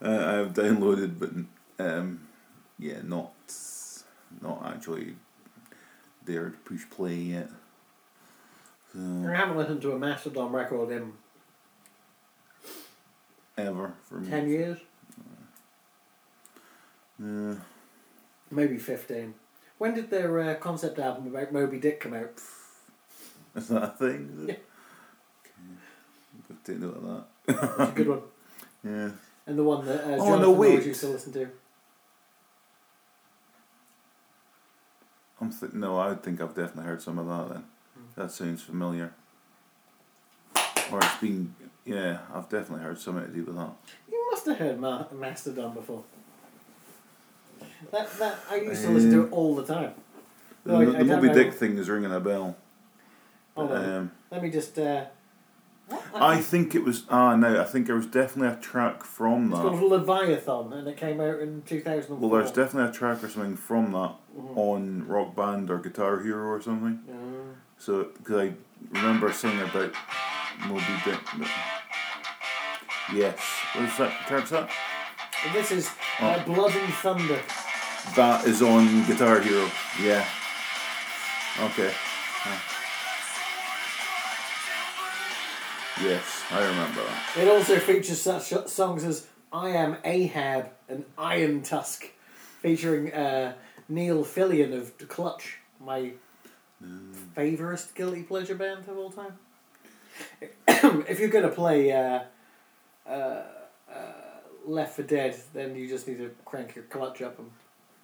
uh, 0.00 0.24
I 0.26 0.32
have 0.34 0.52
downloaded, 0.54 1.18
but 1.18 1.84
um, 1.84 2.28
yeah, 2.78 3.00
not 3.02 3.32
not 4.40 4.64
actually 4.66 5.16
dared 6.24 6.52
to 6.52 6.58
push 6.70 6.88
play 6.90 7.14
yet. 7.14 7.48
I 8.94 9.32
haven't 9.34 9.56
listened 9.56 9.82
to 9.82 9.92
a 9.92 9.98
Mastodon 9.98 10.52
record 10.52 10.90
in 10.90 11.12
ever 13.56 13.92
for 14.04 14.16
me. 14.20 14.28
ten 14.30 14.48
years, 14.48 14.78
Yeah, 17.18 17.54
maybe 18.50 18.78
fifteen. 18.78 19.34
When 19.78 19.94
did 19.94 20.10
their 20.10 20.40
uh, 20.40 20.54
concept 20.56 20.98
album 20.98 21.26
about 21.28 21.52
Moby 21.52 21.78
Dick 21.78 22.00
come 22.00 22.14
out? 22.14 22.40
is 23.62 23.68
that 23.68 23.82
a 23.82 23.88
thing? 23.88 24.44
Yeah. 24.48 24.54
To 26.48 26.56
take 26.72 26.80
note 26.80 26.96
of 26.96 27.02
that. 27.04 27.24
It's 27.82 27.90
a 27.90 27.92
good 27.94 28.08
one, 28.08 28.22
Yeah. 28.84 29.10
and 29.46 29.58
the 29.58 29.64
one 29.64 29.84
that 29.86 30.04
uh, 30.04 30.08
Oh, 30.14 30.16
Jonathan 30.18 30.40
no, 30.42 30.50
wait. 30.52 30.84
used 30.86 31.00
to 31.00 31.08
listen 31.08 31.32
to. 31.34 31.48
I'm 35.40 35.52
th- 35.52 35.72
no, 35.72 35.98
I 35.98 36.14
think 36.14 36.40
I've 36.40 36.54
definitely 36.54 36.84
heard 36.84 37.02
some 37.02 37.18
of 37.18 37.26
that 37.26 37.54
then. 37.54 37.64
Hmm. 37.94 38.20
That 38.20 38.30
sounds 38.32 38.62
familiar. 38.62 39.12
Or 40.90 40.98
it's 40.98 41.16
been, 41.20 41.54
yeah, 41.84 42.18
I've 42.34 42.48
definitely 42.48 42.84
heard 42.84 42.98
something 42.98 43.24
to 43.26 43.30
do 43.30 43.44
with 43.44 43.56
that. 43.56 43.70
You 44.10 44.28
must 44.32 44.46
have 44.46 44.56
heard 44.58 44.80
Ma- 44.80 45.04
Mastodon 45.12 45.74
before. 45.74 46.02
That 47.92 48.10
that 48.18 48.38
I 48.50 48.56
used 48.56 48.82
to 48.82 48.90
listen 48.90 49.10
to 49.12 49.26
it 49.26 49.32
all 49.32 49.54
the 49.54 49.64
time. 49.64 49.92
The, 50.64 50.72
No, 50.72 50.90
the 50.92 50.98
I 50.98 51.02
don't 51.02 51.22
Moby. 51.24 51.34
Dick 51.34 51.54
thing 51.54 51.76
is 51.78 51.88
ringing 51.88 52.12
a 52.12 52.20
bell. 52.20 52.56
Hold 53.58 53.72
on. 53.72 53.90
Um, 53.90 54.10
Let 54.30 54.42
me 54.42 54.50
just. 54.50 54.78
Uh, 54.78 55.04
I 56.14 56.40
think 56.40 56.74
it 56.74 56.84
was. 56.84 57.04
Ah, 57.10 57.34
no, 57.34 57.60
I 57.60 57.64
think 57.64 57.86
there 57.86 57.96
was 57.96 58.06
definitely 58.06 58.56
a 58.56 58.60
track 58.60 59.02
from 59.04 59.50
that. 59.50 59.56
It's 59.56 59.62
called 59.78 59.80
that. 59.92 60.06
Leviathan, 60.06 60.72
and 60.74 60.86
it 60.88 60.96
came 60.96 61.20
out 61.20 61.40
in 61.40 61.62
two 61.62 61.80
thousand 61.80 62.12
and 62.12 62.20
four. 62.20 62.28
Well, 62.28 62.38
there's 62.38 62.52
definitely 62.52 62.90
a 62.90 62.92
track 62.92 63.24
or 63.24 63.28
something 63.28 63.56
from 63.56 63.92
that 63.92 64.14
Mhm. 64.38 64.56
on 64.56 65.08
Rock 65.08 65.34
Band 65.34 65.70
or 65.70 65.78
Guitar 65.78 66.20
Hero 66.20 66.46
or 66.48 66.60
something. 66.60 67.00
So, 67.78 68.04
because 68.16 68.36
I 68.36 68.54
remember 68.92 69.32
saying 69.32 69.60
about 69.60 69.92
Moby 70.66 70.82
Dick. 71.04 71.20
But 71.38 71.48
yes. 73.14 73.38
What's 73.74 73.96
that? 73.98 74.10
Terps 74.26 74.48
that? 74.50 74.70
And 75.46 75.54
this 75.54 75.70
is 75.70 75.90
uh, 76.20 76.44
Blood 76.44 76.74
and 76.74 76.92
Thunder. 76.94 77.40
That 78.16 78.46
is 78.46 78.60
on 78.62 79.06
Guitar 79.06 79.40
Hero. 79.40 79.70
Yeah. 80.02 80.26
Okay. 81.60 81.92
Yeah. 82.46 82.58
Yes, 86.02 86.44
I 86.50 86.64
remember 86.64 87.02
that. 87.02 87.42
It 87.42 87.48
also 87.48 87.78
features 87.78 88.20
such 88.20 88.52
songs 88.68 89.02
as 89.02 89.26
I 89.52 89.70
Am 89.70 89.96
Ahab 90.04 90.70
and 90.88 91.04
Iron 91.16 91.62
Tusk, 91.62 92.06
featuring 92.60 93.12
uh, 93.12 93.54
Neil 93.88 94.22
Fallon 94.22 94.72
of 94.72 94.96
The 94.98 95.06
Clutch, 95.06 95.58
my 95.80 96.12
favourite 97.34 97.84
guilty 97.96 98.22
pleasure 98.22 98.54
band 98.54 98.88
of 98.88 98.96
all 98.96 99.10
time. 99.10 99.38
if 101.08 101.18
you're 101.18 101.30
going 101.30 101.48
to 101.48 101.54
play 101.54 101.90
uh, 101.90 102.20
uh, 103.04 103.42
uh, 103.92 104.12
Left 104.66 104.94
for 104.94 105.02
Dead, 105.02 105.36
then 105.52 105.74
you 105.74 105.88
just 105.88 106.06
need 106.06 106.18
to 106.18 106.30
crank 106.44 106.76
your 106.76 106.84
clutch 106.84 107.22
up 107.22 107.40
and 107.40 107.50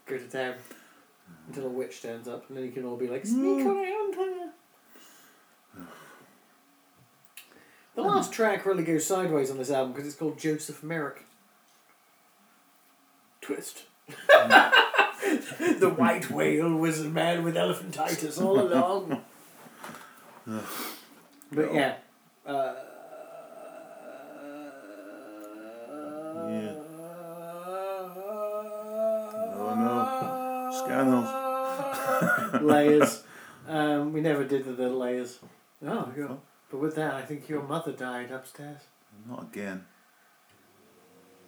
go 0.06 0.18
to 0.18 0.26
town 0.26 0.54
until 1.46 1.66
a 1.66 1.70
witch 1.70 2.02
turns 2.02 2.26
up, 2.26 2.48
and 2.48 2.56
then 2.56 2.64
you 2.64 2.72
can 2.72 2.84
all 2.84 2.96
be 2.96 3.06
like, 3.06 3.24
sneak 3.24 3.64
around 3.64 4.14
her. 4.16 4.50
The 7.94 8.02
last 8.02 8.32
track 8.32 8.66
really 8.66 8.82
goes 8.82 9.06
sideways 9.06 9.50
on 9.50 9.58
this 9.58 9.70
album 9.70 9.92
because 9.92 10.08
it's 10.08 10.16
called 10.16 10.38
Joseph 10.38 10.82
Merrick. 10.82 11.22
Twist. 13.40 13.84
the 14.28 15.94
white 15.96 16.30
whale 16.30 16.74
was 16.74 17.00
a 17.00 17.08
man 17.08 17.44
with 17.44 17.54
elephantitis 17.54 18.42
all 18.42 18.60
along. 18.60 19.22
but 21.52 21.74
yeah. 21.74 21.94
Uh, 22.46 22.74
Yeah. 26.46 26.74
Oh, 29.56 29.74
no. 29.78 30.70
Scanners. 30.84 32.62
layers. 32.62 33.22
Um, 33.66 34.12
we 34.12 34.20
never 34.20 34.44
did 34.44 34.64
the, 34.64 34.72
the 34.72 34.88
layers. 34.90 35.38
Oh, 35.86 36.12
yeah. 36.16 36.36
But 36.70 36.78
with 36.80 36.94
that, 36.96 37.14
I 37.14 37.22
think 37.22 37.48
your 37.48 37.62
mother 37.62 37.92
died 37.92 38.30
upstairs. 38.30 38.80
Not 39.28 39.44
again. 39.44 39.84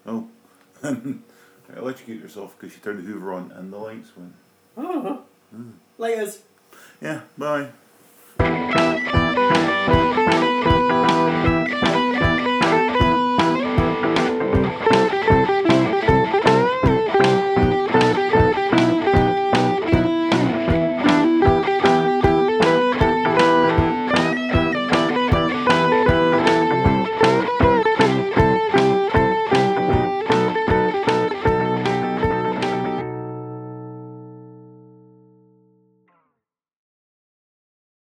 Oh. 0.07 0.29
Electrocute 1.77 2.23
yourself 2.23 2.55
because 2.59 2.77
you 2.77 2.83
turned 2.83 3.01
the 3.01 3.03
Hoover 3.03 3.33
on 3.33 3.51
and 3.51 3.73
the 3.73 3.79
lights 3.79 4.11
went. 4.17 4.35
Oh. 4.77 5.23
Layers. 5.99 6.41
Yeah, 7.01 7.23
bye. 7.37 7.71